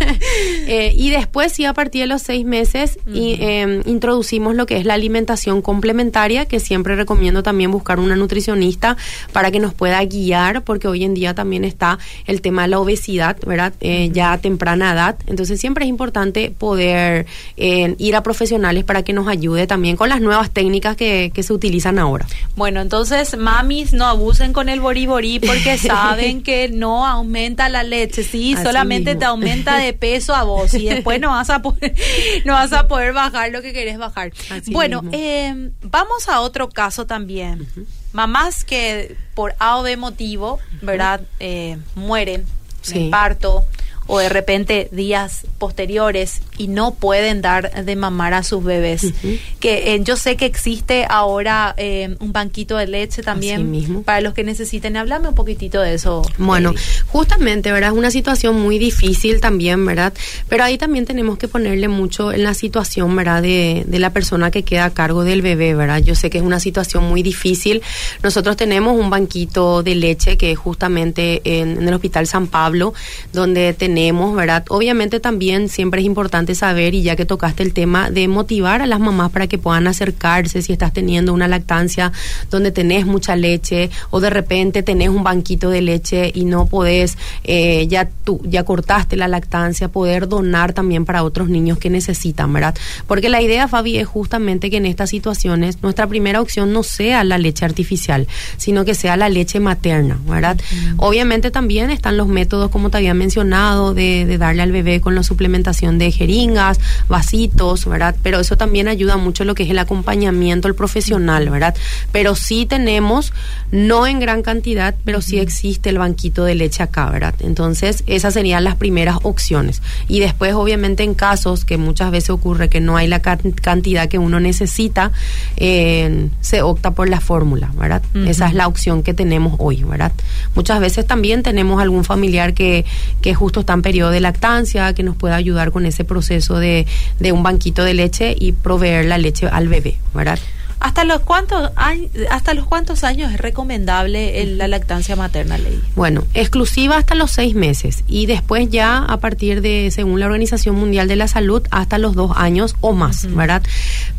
eh, 0.66 0.92
y 0.96 1.10
después, 1.10 1.52
sí, 1.52 1.64
a 1.64 1.74
partir 1.74 2.02
de 2.02 2.06
los 2.06 2.22
seis 2.22 2.44
meses, 2.44 2.98
y, 3.12 3.36
em, 3.40 3.82
introducimos 3.86 4.54
lo 4.54 4.66
que 4.66 4.76
es 4.76 4.84
la 4.84 4.94
alimentación 4.94 5.62
complementaria, 5.62 6.46
que 6.46 6.60
siempre 6.60 6.96
recomiendo 6.96 7.42
también 7.42 7.70
buscar 7.70 8.00
una 8.00 8.16
nutricionista 8.16 8.96
para 9.32 9.50
que 9.50 9.60
nos 9.60 9.74
pueda 9.74 10.02
guiar, 10.04 10.62
porque 10.62 10.88
hoy 10.88 11.04
en 11.04 11.14
día 11.14 11.34
también 11.34 11.64
está 11.64 11.98
el 12.26 12.40
tema 12.40 12.62
de 12.62 12.68
la 12.68 12.80
obesidad, 12.80 13.36
¿verdad? 13.46 13.72
Eh, 13.80 14.10
ya 14.12 14.32
a 14.32 14.38
temprana 14.38 14.92
edad. 14.92 15.16
Entonces, 15.26 15.60
siempre 15.60 15.84
es 15.84 15.88
importante 15.88 16.50
poder 16.50 17.26
eh, 17.56 17.94
ir 17.98 18.16
a 18.16 18.22
profesionales 18.22 18.84
para 18.84 19.02
que 19.02 19.12
nos 19.12 19.28
ayude 19.28 19.66
también 19.66 19.96
con 19.96 20.08
las 20.08 20.20
nuevas 20.20 20.50
técnicas 20.50 20.96
que, 20.96 21.30
que 21.34 21.42
se 21.42 21.52
utilizan 21.52 21.98
ahora. 21.98 22.26
Bueno, 22.56 22.80
entonces, 22.80 23.36
mamis, 23.36 23.92
no 23.92 24.06
abusen 24.06 24.52
con 24.52 24.68
el 24.68 24.80
boriborí 24.80 25.38
porque 25.40 25.78
saben 25.78 26.42
que 26.42 26.68
no 26.68 27.06
aumenta 27.06 27.68
la 27.68 27.82
leche, 27.82 28.22
sí, 28.22 28.54
solamente 28.82 29.14
te 29.14 29.24
aumenta 29.24 29.78
de 29.78 29.92
peso 29.92 30.34
a 30.34 30.42
vos 30.42 30.74
y 30.74 30.88
después 30.88 31.20
no 31.20 31.30
vas 31.30 31.50
a 31.50 31.62
poder, 31.62 31.94
no 32.44 32.54
vas 32.54 32.72
a 32.72 32.88
poder 32.88 33.12
bajar 33.12 33.50
lo 33.50 33.62
que 33.62 33.72
querés 33.72 33.98
bajar. 33.98 34.32
bueno, 34.66 35.02
eh, 35.12 35.70
vamos 35.82 36.28
a 36.28 36.40
otro 36.40 36.68
caso 36.68 37.06
también. 37.06 37.68
Mamás 38.12 38.64
que 38.64 39.16
por 39.34 39.54
A 39.58 39.78
o 39.78 39.82
B 39.82 39.96
motivo, 39.96 40.58
¿verdad? 40.82 41.22
Eh, 41.40 41.78
mueren 41.94 42.44
en 42.92 43.10
parto 43.10 43.64
o 44.12 44.18
de 44.18 44.28
repente 44.28 44.90
días 44.92 45.46
posteriores 45.56 46.42
y 46.58 46.68
no 46.68 46.92
pueden 46.92 47.40
dar 47.40 47.82
de 47.82 47.96
mamar 47.96 48.34
a 48.34 48.42
sus 48.42 48.62
bebés. 48.62 49.14
Que 49.58 49.94
eh, 49.94 50.00
yo 50.04 50.16
sé 50.16 50.36
que 50.36 50.44
existe 50.44 51.06
ahora 51.08 51.74
eh, 51.78 52.14
un 52.20 52.30
banquito 52.30 52.76
de 52.76 52.88
leche 52.88 53.22
también 53.22 54.02
para 54.04 54.20
los 54.20 54.34
que 54.34 54.44
necesiten. 54.44 54.98
Háblame 54.98 55.28
un 55.28 55.34
poquitito 55.34 55.80
de 55.80 55.94
eso. 55.94 56.20
Bueno, 56.36 56.74
justamente, 57.06 57.72
¿verdad? 57.72 57.92
Es 57.92 57.96
una 57.96 58.10
situación 58.10 58.60
muy 58.60 58.78
difícil 58.78 59.40
también, 59.40 59.86
¿verdad? 59.86 60.12
Pero 60.46 60.64
ahí 60.64 60.76
también 60.76 61.06
tenemos 61.06 61.38
que 61.38 61.48
ponerle 61.48 61.88
mucho 61.88 62.34
en 62.34 62.42
la 62.42 62.52
situación, 62.52 63.16
¿verdad? 63.16 63.40
De, 63.40 63.84
de 63.86 63.98
la 63.98 64.10
persona 64.10 64.50
que 64.50 64.62
queda 64.62 64.84
a 64.84 64.90
cargo 64.90 65.24
del 65.24 65.40
bebé, 65.40 65.74
¿verdad? 65.74 66.02
Yo 66.02 66.14
sé 66.16 66.28
que 66.28 66.36
es 66.36 66.44
una 66.44 66.60
situación 66.60 67.04
muy 67.04 67.22
difícil. 67.22 67.80
Nosotros 68.22 68.58
tenemos 68.58 68.94
un 68.94 69.08
banquito 69.08 69.82
de 69.82 69.94
leche 69.94 70.36
que 70.36 70.52
es 70.52 70.58
justamente 70.58 71.40
en, 71.44 71.78
en 71.78 71.88
el 71.88 71.94
Hospital 71.94 72.26
San 72.26 72.46
Pablo, 72.48 72.92
donde 73.32 73.72
tenemos 73.72 74.01
tenemos, 74.02 74.34
¿verdad? 74.34 74.64
Obviamente 74.68 75.20
también 75.20 75.68
siempre 75.68 76.00
es 76.00 76.06
importante 76.06 76.56
saber, 76.56 76.92
y 76.92 77.02
ya 77.02 77.14
que 77.14 77.24
tocaste 77.24 77.62
el 77.62 77.72
tema, 77.72 78.10
de 78.10 78.26
motivar 78.26 78.82
a 78.82 78.86
las 78.86 78.98
mamás 78.98 79.30
para 79.30 79.46
que 79.46 79.58
puedan 79.58 79.86
acercarse 79.86 80.60
si 80.60 80.72
estás 80.72 80.92
teniendo 80.92 81.32
una 81.32 81.46
lactancia 81.46 82.10
donde 82.50 82.72
tenés 82.72 83.06
mucha 83.06 83.36
leche 83.36 83.90
o 84.10 84.18
de 84.18 84.28
repente 84.28 84.82
tenés 84.82 85.08
un 85.08 85.22
banquito 85.22 85.70
de 85.70 85.82
leche 85.82 86.32
y 86.34 86.46
no 86.46 86.66
podés, 86.66 87.16
eh, 87.44 87.86
ya 87.86 88.08
tú, 88.24 88.40
ya 88.44 88.64
cortaste 88.64 89.14
la 89.14 89.28
lactancia, 89.28 89.86
poder 89.86 90.26
donar 90.26 90.72
también 90.72 91.04
para 91.04 91.22
otros 91.22 91.48
niños 91.48 91.78
que 91.78 91.88
necesitan, 91.88 92.52
¿verdad? 92.52 92.74
Porque 93.06 93.28
la 93.28 93.40
idea, 93.40 93.68
Fabi, 93.68 93.98
es 93.98 94.08
justamente 94.08 94.68
que 94.68 94.78
en 94.78 94.86
estas 94.86 95.10
situaciones 95.10 95.80
nuestra 95.80 96.08
primera 96.08 96.40
opción 96.40 96.72
no 96.72 96.82
sea 96.82 97.22
la 97.22 97.38
leche 97.38 97.64
artificial, 97.64 98.26
sino 98.56 98.84
que 98.84 98.96
sea 98.96 99.16
la 99.16 99.28
leche 99.28 99.60
materna, 99.60 100.18
¿verdad? 100.26 100.60
Obviamente 100.96 101.52
también 101.52 101.90
están 101.90 102.16
los 102.16 102.26
métodos, 102.26 102.68
como 102.68 102.90
te 102.90 102.96
había 102.96 103.14
mencionado, 103.14 103.81
de, 103.92 104.38
darle 104.38 104.62
al 104.62 104.72
bebé 104.72 105.00
con 105.00 105.14
la 105.14 105.22
suplementación 105.22 105.98
de 105.98 106.10
jeringas, 106.12 106.78
vasitos, 107.08 107.86
¿verdad? 107.86 108.14
Pero 108.22 108.40
eso 108.40 108.56
también 108.56 108.88
ayuda 108.88 109.16
mucho 109.16 109.44
lo 109.44 109.54
que 109.54 109.64
es 109.64 109.70
el 109.70 109.78
acompañamiento 109.78 110.68
el 110.68 110.74
profesional, 110.74 111.50
¿verdad? 111.50 111.74
Pero 112.12 112.34
sí 112.34 112.66
tenemos, 112.66 113.32
no 113.70 114.06
en 114.06 114.20
gran 114.20 114.42
cantidad, 114.42 114.94
pero 115.04 115.20
sí 115.20 115.38
existe 115.38 115.90
el 115.90 115.98
banquito 115.98 116.44
de 116.44 116.54
leche 116.54 116.82
acá, 116.82 117.10
¿verdad? 117.10 117.34
Entonces, 117.40 118.04
esas 118.06 118.34
serían 118.34 118.64
las 118.64 118.76
primeras 118.76 119.18
opciones. 119.22 119.82
Y 120.08 120.20
después, 120.20 120.54
obviamente, 120.54 121.02
en 121.02 121.14
casos 121.14 121.64
que 121.64 121.76
muchas 121.76 122.10
veces 122.10 122.30
ocurre 122.30 122.68
que 122.68 122.80
no 122.80 122.96
hay 122.96 123.08
la 123.08 123.20
cantidad 123.20 124.08
que 124.08 124.18
uno 124.18 124.40
necesita, 124.40 125.12
eh, 125.56 126.28
se 126.40 126.62
opta 126.62 126.92
por 126.92 127.08
la 127.08 127.20
fórmula, 127.20 127.72
¿verdad? 127.76 128.02
Esa 128.26 128.46
es 128.46 128.54
la 128.54 128.66
opción 128.66 129.02
que 129.02 129.14
tenemos 129.14 129.56
hoy, 129.58 129.82
¿verdad? 129.82 130.12
Muchas 130.54 130.80
veces 130.80 131.06
también 131.06 131.42
tenemos 131.42 131.80
algún 131.80 132.04
familiar 132.04 132.54
que, 132.54 132.84
que 133.20 133.34
justo 133.34 133.60
está 133.60 133.71
en 133.74 133.82
periodo 133.82 134.10
de 134.10 134.20
lactancia, 134.20 134.92
que 134.94 135.02
nos 135.02 135.16
pueda 135.16 135.36
ayudar 135.36 135.70
con 135.70 135.86
ese 135.86 136.04
proceso 136.04 136.58
de, 136.58 136.86
de 137.18 137.32
un 137.32 137.42
banquito 137.42 137.84
de 137.84 137.94
leche 137.94 138.34
y 138.38 138.52
proveer 138.52 139.06
la 139.06 139.18
leche 139.18 139.46
al 139.46 139.68
bebé, 139.68 139.98
¿verdad? 140.14 140.38
¿Hasta 140.82 141.04
los 141.04 141.20
cuántos 141.20 141.70
años, 141.76 142.10
hasta 142.30 142.54
los 142.54 142.66
cuántos 142.66 143.04
años 143.04 143.32
es 143.32 143.40
recomendable 143.40 144.44
la 144.46 144.66
lactancia 144.66 145.14
materna, 145.14 145.56
ley? 145.56 145.80
Bueno, 145.94 146.24
exclusiva 146.34 146.96
hasta 146.96 147.14
los 147.14 147.30
seis 147.30 147.54
meses 147.54 148.02
y 148.08 148.26
después 148.26 148.68
ya 148.68 148.98
a 148.98 149.18
partir 149.18 149.62
de, 149.62 149.90
según 149.92 150.18
la 150.18 150.26
Organización 150.26 150.74
Mundial 150.74 151.06
de 151.06 151.14
la 151.14 151.28
Salud, 151.28 151.62
hasta 151.70 151.98
los 151.98 152.14
dos 152.14 152.32
años 152.36 152.74
o 152.80 152.94
más, 152.94 153.32
¿verdad? 153.32 153.62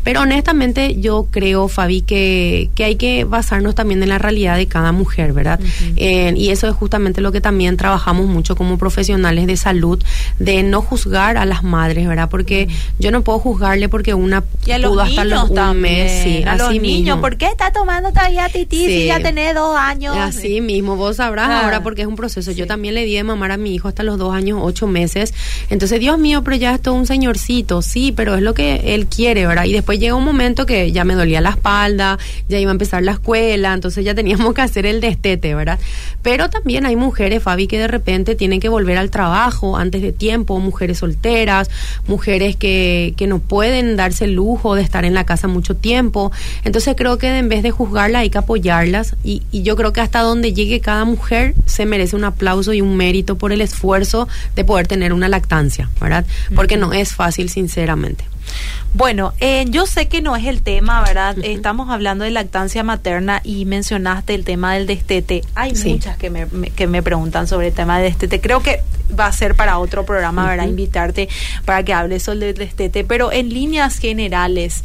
Pero 0.02 0.22
honestamente 0.22 0.98
yo 0.98 1.28
creo, 1.30 1.68
Fabi, 1.68 2.00
que, 2.00 2.70
que 2.74 2.84
hay 2.84 2.96
que 2.96 3.24
basarnos 3.24 3.74
también 3.74 4.02
en 4.02 4.08
la 4.08 4.18
realidad 4.18 4.56
de 4.56 4.66
cada 4.66 4.92
mujer, 4.92 5.34
¿verdad? 5.34 5.60
Eh, 5.96 6.32
y 6.34 6.48
eso 6.48 6.66
es 6.66 6.74
justamente 6.74 7.20
lo 7.20 7.30
que 7.30 7.42
también 7.42 7.76
trabajamos 7.76 8.26
mucho 8.26 8.56
como 8.56 8.78
profesionales 8.78 9.46
de 9.46 9.56
salud, 9.56 10.02
de 10.38 10.62
no 10.62 10.80
juzgar 10.80 11.36
a 11.36 11.44
las 11.44 11.62
madres, 11.62 12.08
¿verdad? 12.08 12.28
Porque 12.30 12.68
yo 12.98 13.10
no 13.10 13.22
puedo 13.22 13.38
juzgarle 13.38 13.88
porque 13.88 14.14
una 14.14 14.40
pudo 14.42 15.00
hasta 15.00 15.24
los 15.24 15.50
un 15.50 15.80
mes, 15.80 16.22
sí, 16.22 16.44
a 16.46 16.53
los 16.56 16.80
niños, 16.80 17.18
¿por 17.20 17.36
qué 17.36 17.46
está 17.46 17.72
tomando 17.72 18.10
todavía 18.10 18.48
tití 18.48 18.86
si 18.86 19.06
ya 19.06 19.20
tiene 19.20 19.54
dos 19.54 19.76
años? 19.76 20.16
Así 20.16 20.60
mismo, 20.60 20.96
vos 20.96 21.16
sabrás 21.16 21.48
ah. 21.50 21.64
ahora 21.64 21.82
porque 21.82 22.02
es 22.02 22.08
un 22.08 22.16
proceso. 22.16 22.52
Yo 22.52 22.66
también 22.66 22.94
le 22.94 23.04
di 23.04 23.14
de 23.14 23.24
mamar 23.24 23.52
a 23.52 23.56
mi 23.56 23.74
hijo 23.74 23.88
hasta 23.88 24.02
los 24.02 24.18
dos 24.18 24.34
años, 24.34 24.60
ocho 24.62 24.86
meses. 24.86 25.34
Entonces, 25.70 26.00
Dios 26.00 26.18
mío, 26.18 26.42
pero 26.42 26.56
ya 26.56 26.74
es 26.74 26.82
todo 26.82 26.94
un 26.94 27.06
señorcito, 27.06 27.82
sí, 27.82 28.12
pero 28.12 28.34
es 28.34 28.42
lo 28.42 28.54
que 28.54 28.94
él 28.94 29.06
quiere, 29.06 29.46
¿verdad? 29.46 29.64
Y 29.64 29.72
después 29.72 29.98
llega 29.98 30.14
un 30.14 30.24
momento 30.24 30.66
que 30.66 30.92
ya 30.92 31.04
me 31.04 31.14
dolía 31.14 31.40
la 31.40 31.50
espalda, 31.50 32.18
ya 32.48 32.58
iba 32.58 32.70
a 32.70 32.72
empezar 32.72 33.02
la 33.02 33.12
escuela, 33.12 33.72
entonces 33.72 34.04
ya 34.04 34.14
teníamos 34.14 34.54
que 34.54 34.62
hacer 34.62 34.86
el 34.86 35.00
destete, 35.00 35.54
¿verdad? 35.54 35.78
Pero 36.22 36.50
también 36.50 36.86
hay 36.86 36.96
mujeres, 36.96 37.42
Fabi, 37.42 37.66
que 37.66 37.78
de 37.78 37.88
repente 37.88 38.34
tienen 38.34 38.60
que 38.60 38.68
volver 38.68 38.98
al 38.98 39.10
trabajo 39.10 39.76
antes 39.76 40.02
de 40.02 40.12
tiempo, 40.12 40.58
mujeres 40.58 40.98
solteras, 40.98 41.70
mujeres 42.06 42.56
que, 42.56 43.14
que 43.16 43.26
no 43.26 43.38
pueden 43.38 43.96
darse 43.96 44.24
el 44.24 44.34
lujo 44.34 44.74
de 44.74 44.82
estar 44.82 45.04
en 45.04 45.14
la 45.14 45.24
casa 45.24 45.48
mucho 45.48 45.76
tiempo. 45.76 46.32
Entonces 46.64 46.94
creo 46.96 47.18
que 47.18 47.38
en 47.38 47.48
vez 47.48 47.62
de 47.62 47.70
juzgarla 47.70 48.20
hay 48.20 48.30
que 48.30 48.38
apoyarlas 48.38 49.16
y, 49.22 49.42
y 49.50 49.62
yo 49.62 49.76
creo 49.76 49.92
que 49.92 50.00
hasta 50.00 50.20
donde 50.20 50.52
llegue 50.52 50.80
cada 50.80 51.04
mujer 51.04 51.54
se 51.66 51.86
merece 51.86 52.16
un 52.16 52.24
aplauso 52.24 52.72
y 52.72 52.80
un 52.80 52.96
mérito 52.96 53.36
por 53.36 53.52
el 53.52 53.60
esfuerzo 53.60 54.28
de 54.54 54.64
poder 54.64 54.86
tener 54.86 55.12
una 55.12 55.28
lactancia, 55.28 55.90
¿verdad? 56.00 56.24
Porque 56.54 56.76
no 56.76 56.92
es 56.92 57.14
fácil, 57.14 57.48
sinceramente. 57.48 58.24
Bueno, 58.92 59.32
eh, 59.40 59.64
yo 59.68 59.86
sé 59.86 60.06
que 60.06 60.22
no 60.22 60.36
es 60.36 60.44
el 60.44 60.62
tema, 60.62 61.02
¿verdad? 61.02 61.36
Estamos 61.42 61.90
hablando 61.90 62.24
de 62.24 62.30
lactancia 62.30 62.84
materna 62.84 63.40
y 63.42 63.64
mencionaste 63.64 64.34
el 64.34 64.44
tema 64.44 64.74
del 64.74 64.86
destete. 64.86 65.42
Hay 65.56 65.72
muchas 65.74 66.16
que 66.16 66.30
me, 66.30 66.46
que 66.46 66.86
me 66.86 67.02
preguntan 67.02 67.48
sobre 67.48 67.68
el 67.68 67.74
tema 67.74 67.98
del 67.98 68.12
destete. 68.12 68.40
Creo 68.40 68.62
que 68.62 68.80
va 69.18 69.26
a 69.26 69.32
ser 69.32 69.56
para 69.56 69.78
otro 69.78 70.04
programa, 70.04 70.46
¿verdad? 70.46 70.66
Invitarte 70.66 71.28
para 71.64 71.82
que 71.82 71.92
hables 71.92 72.22
sobre 72.22 72.50
el 72.50 72.54
destete. 72.54 73.02
Pero 73.02 73.32
en 73.32 73.48
líneas 73.48 73.98
generales, 73.98 74.84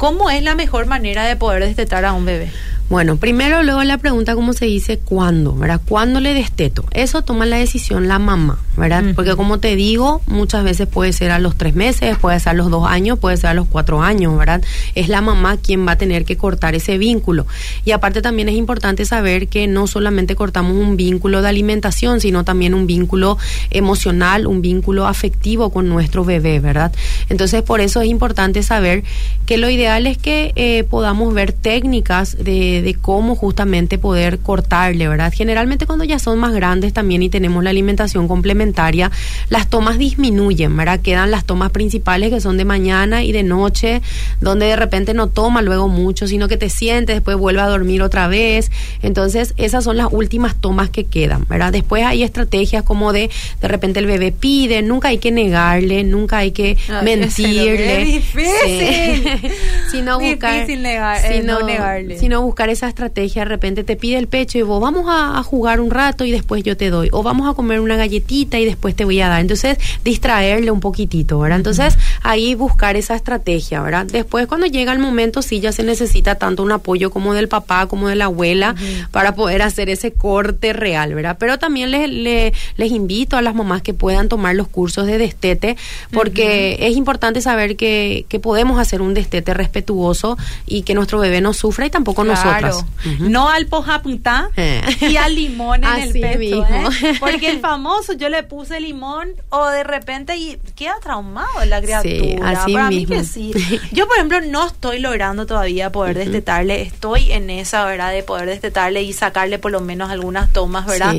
¿cómo 0.00 0.30
es 0.30 0.42
la 0.42 0.54
mejor 0.54 0.86
manera 0.86 1.26
de 1.26 1.36
poder 1.36 1.62
destetar 1.62 2.06
a 2.06 2.14
un 2.14 2.24
bebé? 2.24 2.50
Bueno, 2.90 3.18
primero 3.18 3.62
luego 3.62 3.84
la 3.84 3.98
pregunta 3.98 4.34
cómo 4.34 4.52
se 4.52 4.64
dice 4.64 4.98
cuándo, 4.98 5.54
¿verdad? 5.54 5.80
¿Cuándo 5.88 6.18
le 6.18 6.34
desteto? 6.34 6.84
Eso 6.90 7.22
toma 7.22 7.46
la 7.46 7.56
decisión 7.56 8.08
la 8.08 8.18
mamá, 8.18 8.58
¿verdad? 8.76 9.04
Porque 9.14 9.36
como 9.36 9.60
te 9.60 9.76
digo, 9.76 10.22
muchas 10.26 10.64
veces 10.64 10.88
puede 10.88 11.12
ser 11.12 11.30
a 11.30 11.38
los 11.38 11.54
tres 11.54 11.76
meses, 11.76 12.18
puede 12.18 12.40
ser 12.40 12.50
a 12.50 12.54
los 12.54 12.68
dos 12.68 12.88
años, 12.88 13.20
puede 13.20 13.36
ser 13.36 13.50
a 13.50 13.54
los 13.54 13.68
cuatro 13.68 14.02
años, 14.02 14.36
¿verdad? 14.36 14.60
Es 14.96 15.08
la 15.08 15.20
mamá 15.20 15.56
quien 15.56 15.86
va 15.86 15.92
a 15.92 15.98
tener 15.98 16.24
que 16.24 16.36
cortar 16.36 16.74
ese 16.74 16.98
vínculo. 16.98 17.46
Y 17.84 17.92
aparte 17.92 18.22
también 18.22 18.48
es 18.48 18.56
importante 18.56 19.04
saber 19.04 19.46
que 19.46 19.68
no 19.68 19.86
solamente 19.86 20.34
cortamos 20.34 20.72
un 20.76 20.96
vínculo 20.96 21.42
de 21.42 21.48
alimentación, 21.48 22.20
sino 22.20 22.42
también 22.42 22.74
un 22.74 22.88
vínculo 22.88 23.38
emocional, 23.70 24.48
un 24.48 24.62
vínculo 24.62 25.06
afectivo 25.06 25.70
con 25.70 25.88
nuestro 25.88 26.24
bebé, 26.24 26.58
¿verdad? 26.58 26.92
Entonces 27.28 27.62
por 27.62 27.80
eso 27.80 28.00
es 28.00 28.08
importante 28.08 28.64
saber 28.64 29.04
que 29.46 29.58
lo 29.58 29.70
ideal 29.70 30.08
es 30.08 30.18
que 30.18 30.52
eh, 30.56 30.82
podamos 30.82 31.32
ver 31.32 31.52
técnicas 31.52 32.36
de 32.36 32.79
de, 32.82 32.94
cómo 32.94 33.34
justamente 33.36 33.98
poder 33.98 34.38
cortarle, 34.38 35.08
¿verdad? 35.08 35.32
Generalmente 35.34 35.86
cuando 35.86 36.04
ya 36.04 36.18
son 36.18 36.38
más 36.38 36.52
grandes 36.52 36.92
también 36.92 37.22
y 37.22 37.28
tenemos 37.28 37.62
la 37.62 37.70
alimentación 37.70 38.28
complementaria, 38.28 39.10
las 39.48 39.68
tomas 39.68 39.98
disminuyen, 39.98 40.76
¿verdad? 40.76 41.00
Quedan 41.00 41.30
las 41.30 41.44
tomas 41.44 41.70
principales 41.70 42.30
que 42.30 42.40
son 42.40 42.56
de 42.56 42.64
mañana 42.64 43.22
y 43.22 43.32
de 43.32 43.42
noche, 43.42 44.02
donde 44.40 44.66
de 44.66 44.76
repente 44.76 45.14
no 45.14 45.28
toma 45.28 45.62
luego 45.62 45.88
mucho, 45.88 46.26
sino 46.26 46.48
que 46.48 46.56
te 46.56 46.70
sientes, 46.70 47.16
después 47.16 47.36
vuelve 47.36 47.60
a 47.60 47.66
dormir 47.66 48.02
otra 48.02 48.28
vez. 48.28 48.70
Entonces, 49.02 49.54
esas 49.56 49.84
son 49.84 49.96
las 49.96 50.08
últimas 50.10 50.56
tomas 50.56 50.90
que 50.90 51.04
quedan, 51.04 51.46
¿verdad? 51.48 51.72
Después 51.72 52.04
hay 52.04 52.22
estrategias 52.22 52.82
como 52.82 53.12
de, 53.12 53.30
de 53.60 53.68
repente 53.68 54.00
el 54.00 54.06
bebé 54.06 54.32
pide, 54.32 54.82
nunca 54.82 55.08
hay 55.08 55.18
que 55.18 55.30
negarle, 55.30 56.04
nunca 56.04 56.38
hay 56.38 56.52
que 56.52 56.76
mentirle. 57.02 58.02
Es 58.02 58.08
difícil. 58.08 59.52
sino 59.90 60.18
buscar, 60.18 60.66
difícil 60.66 60.84
eh, 60.86 61.42
no 61.44 61.62
negarle. 61.62 62.18
Sino 62.18 62.42
buscar 62.42 62.69
esa 62.70 62.88
estrategia, 62.88 63.42
de 63.42 63.48
repente 63.48 63.84
te 63.84 63.96
pide 63.96 64.18
el 64.18 64.26
pecho 64.26 64.58
y 64.58 64.62
vos 64.62 64.80
vamos 64.80 65.06
a, 65.08 65.40
jugar 65.42 65.80
un 65.80 65.90
rato 65.90 66.24
y 66.24 66.30
después 66.30 66.62
yo 66.62 66.76
te 66.76 66.90
doy, 66.90 67.08
o 67.12 67.22
vamos 67.22 67.50
a 67.50 67.54
comer 67.54 67.80
una 67.80 67.96
galletita 67.96 68.58
y 68.58 68.64
después 68.64 68.94
te 68.94 69.04
voy 69.04 69.20
a 69.20 69.28
dar. 69.28 69.40
Entonces, 69.40 69.78
distraerle 70.04 70.70
un 70.70 70.80
poquitito, 70.80 71.38
¿verdad? 71.38 71.58
Entonces, 71.58 71.96
ahí 72.22 72.54
buscar 72.54 72.96
esa 72.96 73.14
estrategia, 73.14 73.80
¿verdad? 73.82 74.06
Después, 74.06 74.46
cuando 74.46 74.66
llega 74.66 74.92
el 74.92 74.98
momento, 74.98 75.42
sí 75.42 75.60
ya 75.60 75.72
se 75.72 75.82
necesita 75.82 76.36
tanto 76.36 76.62
un 76.62 76.72
apoyo 76.72 77.10
como 77.10 77.34
del 77.34 77.48
papá, 77.48 77.86
como 77.86 78.08
de 78.08 78.16
la 78.16 78.26
abuela, 78.26 78.74
para 79.10 79.34
poder 79.34 79.62
hacer 79.62 79.88
ese 79.90 80.12
corte 80.12 80.72
real, 80.72 81.14
¿verdad? 81.14 81.36
Pero 81.38 81.58
también 81.58 81.90
les, 81.90 82.10
les, 82.10 82.90
invito 82.92 83.36
a 83.36 83.42
las 83.42 83.54
mamás 83.54 83.82
que 83.82 83.94
puedan 83.94 84.28
tomar 84.28 84.54
los 84.54 84.68
cursos 84.68 85.06
de 85.06 85.18
destete, 85.18 85.76
porque 86.12 86.76
es 86.80 86.96
importante 86.96 87.40
saber 87.40 87.76
que, 87.76 88.26
que 88.28 88.40
podemos 88.40 88.78
hacer 88.78 89.00
un 89.00 89.14
destete 89.14 89.54
respetuoso 89.54 90.36
y 90.66 90.82
que 90.82 90.94
nuestro 90.94 91.18
bebé 91.18 91.40
no 91.40 91.52
sufra 91.52 91.86
y 91.86 91.90
tampoco 91.90 92.24
nosotros 92.24 92.59
Claro. 92.60 92.86
No 93.20 93.48
al 93.48 93.66
pojapuntá 93.66 94.50
eh. 94.56 94.82
y 95.00 95.16
al 95.16 95.34
limón 95.34 95.84
en 95.84 96.00
el 96.02 96.12
pecho. 96.12 96.64
¿eh? 96.68 97.16
Porque 97.18 97.50
el 97.50 97.60
famoso, 97.60 98.12
yo 98.14 98.28
le 98.28 98.42
puse 98.42 98.80
limón 98.80 99.30
o 99.50 99.66
de 99.68 99.84
repente 99.84 100.36
y 100.36 100.58
queda 100.74 100.94
traumado 101.02 101.64
la 101.66 101.80
criatura. 101.80 102.50
así 102.50 102.72
Para 102.72 102.88
mismo. 102.88 103.14
mí 103.14 103.20
que 103.20 103.24
sí. 103.24 103.52
Yo, 103.92 104.06
por 104.06 104.16
ejemplo, 104.16 104.40
no 104.42 104.66
estoy 104.66 104.98
logrando 105.00 105.46
todavía 105.46 105.90
poder 105.90 106.16
destetarle. 106.18 106.82
Estoy 106.82 107.32
en 107.32 107.50
esa, 107.50 107.84
¿verdad? 107.84 108.12
De 108.12 108.22
poder 108.22 108.46
destetarle 108.46 109.02
y 109.02 109.12
sacarle 109.12 109.58
por 109.58 109.70
lo 109.70 109.80
menos 109.80 110.10
algunas 110.10 110.52
tomas, 110.52 110.86
¿verdad? 110.86 111.14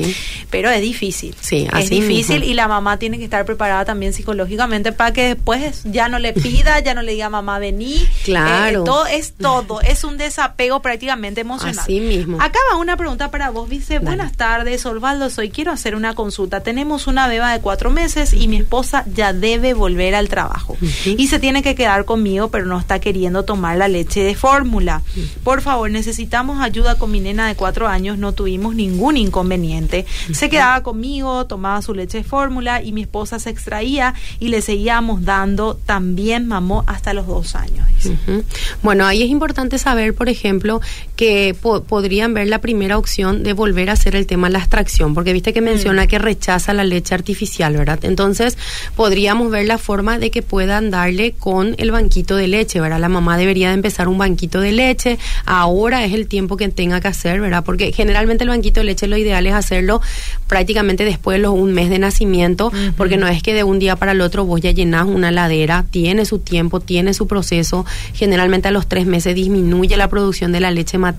Pero 0.50 0.70
es 0.70 0.80
difícil. 0.80 1.34
Sí, 1.40 1.68
Es 1.78 1.90
difícil 1.90 2.44
y 2.44 2.54
la 2.54 2.68
mamá 2.68 2.98
tiene 2.98 3.18
que 3.18 3.24
estar 3.24 3.44
preparada 3.44 3.84
también 3.84 4.12
psicológicamente 4.12 4.92
para 4.92 5.12
que 5.12 5.34
después 5.34 5.82
ya 5.84 6.08
no 6.08 6.18
le 6.18 6.32
pida, 6.32 6.78
ya 6.80 6.94
no 6.94 7.02
le 7.02 7.12
diga 7.12 7.28
mamá 7.30 7.58
vení. 7.58 8.06
Claro. 8.24 8.82
Eh, 8.82 8.84
todo 8.84 9.06
es 9.06 9.34
todo. 9.34 9.80
Es 9.80 10.04
un 10.04 10.18
desapego 10.18 10.82
prácticamente 10.82 11.21
emocional. 11.24 11.78
Así 11.78 12.00
mismo. 12.00 12.38
Acá 12.40 12.58
va 12.70 12.78
una 12.78 12.96
pregunta 12.96 13.30
para 13.30 13.50
vos, 13.50 13.68
dice, 13.68 13.98
buenas 13.98 14.32
tardes, 14.32 14.84
Osvaldo, 14.86 15.30
soy, 15.30 15.50
quiero 15.50 15.72
hacer 15.72 15.94
una 15.94 16.14
consulta. 16.14 16.62
Tenemos 16.62 17.06
una 17.06 17.28
beba 17.28 17.52
de 17.52 17.60
cuatro 17.60 17.90
meses 17.90 18.32
y 18.32 18.48
mi 18.48 18.56
esposa 18.56 19.04
ya 19.14 19.32
debe 19.32 19.74
volver 19.74 20.14
al 20.14 20.28
trabajo. 20.28 20.76
Y 21.04 21.28
se 21.28 21.38
tiene 21.38 21.62
que 21.62 21.74
quedar 21.74 22.04
conmigo, 22.04 22.48
pero 22.48 22.66
no 22.66 22.78
está 22.78 22.98
queriendo 22.98 23.44
tomar 23.44 23.76
la 23.76 23.88
leche 23.88 24.22
de 24.22 24.34
fórmula. 24.34 25.02
Por 25.44 25.60
favor, 25.60 25.90
necesitamos 25.90 26.60
ayuda 26.60 26.96
con 26.96 27.10
mi 27.10 27.20
nena 27.20 27.46
de 27.48 27.54
cuatro 27.54 27.88
años, 27.88 28.18
no 28.18 28.32
tuvimos 28.32 28.74
ningún 28.74 29.16
inconveniente. 29.16 30.06
Se 30.32 30.50
quedaba 30.50 30.82
conmigo, 30.82 31.46
tomaba 31.46 31.82
su 31.82 31.94
leche 31.94 32.18
de 32.18 32.24
fórmula 32.24 32.82
y 32.82 32.92
mi 32.92 33.02
esposa 33.02 33.38
se 33.38 33.50
extraía 33.50 34.14
y 34.38 34.48
le 34.48 34.62
seguíamos 34.62 35.24
dando, 35.24 35.78
también 35.86 36.46
mamó 36.46 36.84
hasta 36.86 37.14
los 37.14 37.26
dos 37.26 37.54
años. 37.54 37.86
Bueno, 38.82 39.06
ahí 39.06 39.22
es 39.22 39.28
importante 39.28 39.78
saber, 39.78 40.14
por 40.14 40.28
ejemplo, 40.28 40.80
que 41.16 41.54
podrían 41.88 42.34
ver 42.34 42.48
la 42.48 42.60
primera 42.60 42.98
opción 42.98 43.42
de 43.42 43.52
volver 43.52 43.90
a 43.90 43.92
hacer 43.92 44.16
el 44.16 44.26
tema 44.26 44.48
de 44.48 44.54
la 44.54 44.58
extracción, 44.58 45.14
porque 45.14 45.32
viste 45.32 45.52
que 45.52 45.60
mm. 45.60 45.64
menciona 45.64 46.06
que 46.06 46.18
rechaza 46.18 46.72
la 46.72 46.84
leche 46.84 47.14
artificial, 47.14 47.76
¿verdad? 47.76 48.00
Entonces, 48.02 48.58
podríamos 48.96 49.50
ver 49.50 49.66
la 49.66 49.78
forma 49.78 50.18
de 50.18 50.30
que 50.30 50.42
puedan 50.42 50.90
darle 50.90 51.32
con 51.32 51.74
el 51.78 51.90
banquito 51.92 52.36
de 52.36 52.48
leche, 52.48 52.80
¿verdad? 52.80 52.98
La 52.98 53.08
mamá 53.08 53.36
debería 53.36 53.68
de 53.68 53.74
empezar 53.74 54.08
un 54.08 54.18
banquito 54.18 54.60
de 54.60 54.72
leche, 54.72 55.18
ahora 55.44 56.04
es 56.04 56.12
el 56.12 56.26
tiempo 56.26 56.56
que 56.56 56.68
tenga 56.68 57.00
que 57.00 57.08
hacer, 57.08 57.40
¿verdad? 57.40 57.62
Porque 57.64 57.92
generalmente 57.92 58.44
el 58.44 58.50
banquito 58.50 58.80
de 58.80 58.84
leche 58.84 59.06
lo 59.06 59.16
ideal 59.16 59.46
es 59.46 59.54
hacerlo 59.54 60.00
prácticamente 60.48 61.04
después 61.04 61.36
de 61.36 61.42
los 61.42 61.52
un 61.52 61.72
mes 61.72 61.90
de 61.90 61.98
nacimiento, 61.98 62.72
porque 62.96 63.16
no 63.16 63.28
es 63.28 63.42
que 63.42 63.54
de 63.54 63.64
un 63.64 63.78
día 63.78 63.96
para 63.96 64.12
el 64.12 64.20
otro 64.20 64.44
vos 64.44 64.60
ya 64.60 64.70
llenás 64.70 65.06
una 65.06 65.30
ladera, 65.30 65.84
tiene 65.90 66.24
su 66.24 66.38
tiempo, 66.38 66.80
tiene 66.80 67.14
su 67.14 67.26
proceso, 67.26 67.86
generalmente 68.14 68.68
a 68.68 68.70
los 68.70 68.88
tres 68.88 69.06
meses 69.06 69.34
disminuye 69.34 69.96
la 69.96 70.08
producción 70.08 70.50
de 70.52 70.60
la 70.60 70.70
leche 70.70 70.98
materna. 70.98 71.11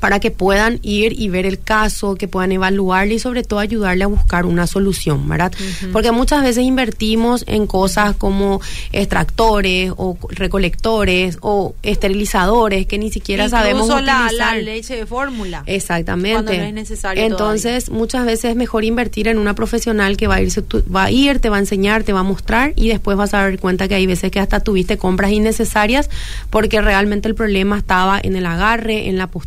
para 0.00 0.20
que 0.20 0.30
puedan 0.30 0.78
ir 0.82 1.18
y 1.18 1.28
ver 1.28 1.46
el 1.46 1.60
caso, 1.60 2.14
que 2.14 2.28
puedan 2.28 2.52
evaluarle 2.52 3.14
y 3.14 3.18
sobre 3.18 3.42
todo 3.42 3.60
ayudarle 3.60 4.04
a 4.04 4.06
buscar 4.06 4.46
una 4.46 4.66
solución, 4.66 5.28
¿verdad? 5.28 5.52
Porque 5.92 6.12
muchas 6.12 6.42
veces 6.42 6.64
invertimos 6.64 7.44
en 7.46 7.66
cosas 7.66 8.16
como 8.16 8.60
extractores 8.92 9.92
o 9.96 10.16
recolectores 10.28 11.38
o 11.40 11.74
esterilizadores 11.82 12.86
que 12.86 12.98
ni 12.98 13.10
siquiera 13.10 13.48
sabemos 13.48 13.88
utilizar. 13.88 14.32
La, 14.32 14.54
la 14.54 14.56
leche 14.56 14.96
de 14.96 15.06
fórmula. 15.06 15.62
Exactamente. 15.66 16.42
Cuando 16.42 16.52
no 16.52 16.62
es 16.62 16.74
necesario 16.74 17.22
Entonces, 17.22 17.90
muchas 17.90 18.24
veces 18.26 18.50
es 18.50 18.56
mejor 18.56 18.84
invertir 18.84 19.28
en 19.28 19.38
una 19.38 19.54
profesional 19.54 20.16
que 20.16 20.26
va 20.26 20.36
a, 20.36 20.42
irse, 20.42 20.62
va 20.94 21.04
a 21.04 21.10
ir, 21.10 21.40
te 21.40 21.48
va 21.48 21.56
a 21.56 21.60
enseñar, 21.60 22.02
te 22.02 22.12
va 22.12 22.20
a 22.20 22.24
mostrar 22.24 22.72
y 22.76 22.88
después 22.88 23.16
vas 23.16 23.34
a 23.34 23.38
dar 23.38 23.58
cuenta 23.58 23.88
que 23.88 23.94
hay 23.94 24.06
veces 24.06 24.30
que 24.30 24.40
hasta 24.40 24.60
tuviste 24.60 24.98
compras 24.98 25.30
innecesarias 25.32 26.10
porque 26.50 26.80
realmente 26.80 27.28
el 27.28 27.34
problema 27.34 27.78
estaba 27.78 28.20
en 28.22 28.36
el 28.36 28.46
agarre, 28.46 29.08
en 29.08 29.18
la 29.18 29.28
postura 29.28 29.43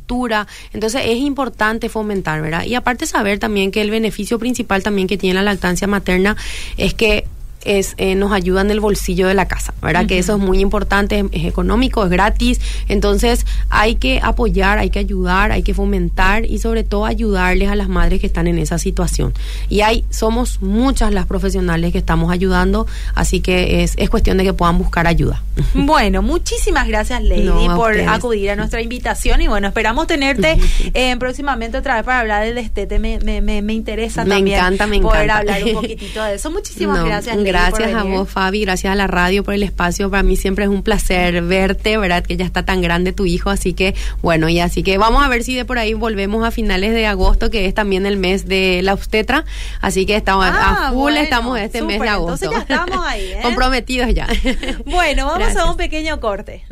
entonces 0.74 1.02
es 1.06 1.18
importante 1.18 1.90
fomentar, 1.90 2.42
¿verdad? 2.42 2.64
Y 2.66 2.76
aparte 2.76 3.06
saber 3.06 3.40
también 3.40 3.72
que 3.72 3.82
el 3.82 3.92
beneficio 3.92 4.40
principal 4.40 4.84
también 4.84 5.08
que 5.08 5.18
tiene 5.18 5.36
la 5.36 5.44
lactancia 5.44 5.88
materna 5.88 6.36
es 6.78 6.94
que 6.94 7.26
es, 7.68 7.94
eh, 7.98 8.16
nos 8.16 8.32
ayuda 8.32 8.62
en 8.62 8.72
el 8.72 8.80
bolsillo 8.80 9.28
de 9.28 9.34
la 9.34 9.48
casa, 9.48 9.74
¿verdad? 9.82 10.06
Que 10.08 10.18
eso 10.18 10.34
es 10.36 10.40
muy 10.40 10.60
importante, 10.60 11.26
es, 11.32 11.46
económico, 11.46 12.04
es 12.04 12.10
gratis. 12.10 12.60
Entonces 12.88 13.46
hay 13.70 13.96
que 13.96 14.20
apoyar, 14.24 14.80
hay 14.80 14.90
que 14.90 15.00
ayudar, 15.00 15.52
hay 15.52 15.64
que 15.64 15.74
fomentar 15.74 16.46
y 16.46 16.60
sobre 16.60 16.84
todo 16.84 17.06
ayudarles 17.06 17.70
a 17.70 17.76
las 17.76 17.90
madres 17.90 18.22
que 18.22 18.28
están 18.28 18.48
en 18.48 18.58
esa 18.58 18.80
situación. 18.80 19.34
Y 19.70 19.82
hay, 19.82 20.06
somos 20.10 20.62
muchas 20.62 21.14
las 21.14 21.26
profesionales 21.26 21.92
que 21.92 21.98
estamos 21.98 22.32
ayudando, 22.32 22.88
así 23.14 23.42
que 23.42 23.84
es, 23.84 23.94
es 23.98 24.10
cuestión 24.10 24.38
de 24.38 24.44
que 24.44 24.54
puedan 24.54 24.78
buscar 24.78 25.08
ayuda. 25.08 25.42
Bueno, 25.74 26.22
muchísimas 26.22 26.88
gracias 26.88 27.24
Lady 27.24 27.68
por 27.76 28.00
acudir 28.00 28.52
a 28.52 28.56
nuestra 28.56 28.82
invitación 28.82 29.42
y 29.42 29.48
bueno, 29.48 29.68
esperamos 29.68 30.08
tenerte 30.08 30.58
eh, 30.94 31.16
próximamente 31.18 31.78
otra 31.78 31.96
vez 31.96 32.04
para 32.04 32.20
hablar 32.20 32.46
del 32.46 32.56
destete. 32.56 33.00
Me, 33.00 33.20
me, 33.20 33.42
me, 33.42 33.74
interesa 33.74 34.24
me 34.24 34.36
también 34.36 34.58
encanta, 34.58 34.88
me 34.88 35.00
poder 35.00 35.32
hablar 35.32 35.64
un 35.64 35.74
poquitito 35.82 36.24
de 36.24 36.36
eso. 36.36 36.52
Muchísimas 36.52 37.04
gracias. 37.04 37.36
Lady, 37.36 37.57
gracias 37.58 37.94
a 37.94 38.04
vos, 38.04 38.30
Fabi, 38.30 38.62
gracias 38.62 38.92
a 38.92 38.96
la 38.96 39.08
radio 39.08 39.44
por 39.44 39.54
el 39.54 39.64
espacio. 39.64 40.10
Para 40.10 40.24
mí 40.24 40.36
siempre 40.36 40.66
es 40.66 40.70
un 40.70 40.84
placer 40.84 41.42
verte, 41.42 41.98
¿verdad? 41.98 42.24
Que 42.24 42.38
ya 42.38 42.46
está 42.46 42.64
tan 42.64 42.82
grande 42.82 43.14
tu 43.14 43.26
hijo, 43.26 43.50
así 43.50 43.74
que 43.74 43.96
bueno, 44.22 44.50
y 44.50 44.60
así 44.60 44.84
que 44.84 44.98
vamos 44.98 45.24
a 45.24 45.28
ver 45.28 45.44
si 45.44 45.56
de 45.56 45.66
por 45.66 45.78
ahí 45.78 45.94
volvemos 45.94 46.46
a 46.46 46.52
finales 46.52 46.94
de 46.94 47.08
agosto, 47.08 47.50
que 47.50 47.66
es 47.66 47.74
también 47.74 48.06
el 48.06 48.18
mes 48.18 48.48
de 48.48 48.82
la 48.84 48.94
obstetra, 48.94 49.46
así 49.82 50.06
que 50.06 50.16
estamos 50.16 50.46
a 50.46 50.88
ah, 50.88 50.92
full, 50.92 51.14
estamos 51.14 51.60
este 51.60 51.82
mes 51.82 52.00
de 52.00 52.10
agosto. 52.10 52.46
Entonces 52.46 52.68
ya 52.68 52.76
estamos 52.76 53.06
ahí, 53.06 53.32
¿eh? 53.32 53.40
Comprometidos 53.44 54.14
ya. 54.14 54.28
Bueno, 54.86 55.26
vamos 55.26 55.56
a 55.56 55.70
un 55.70 55.78
pequeño 55.78 56.20
corte. 56.20 56.64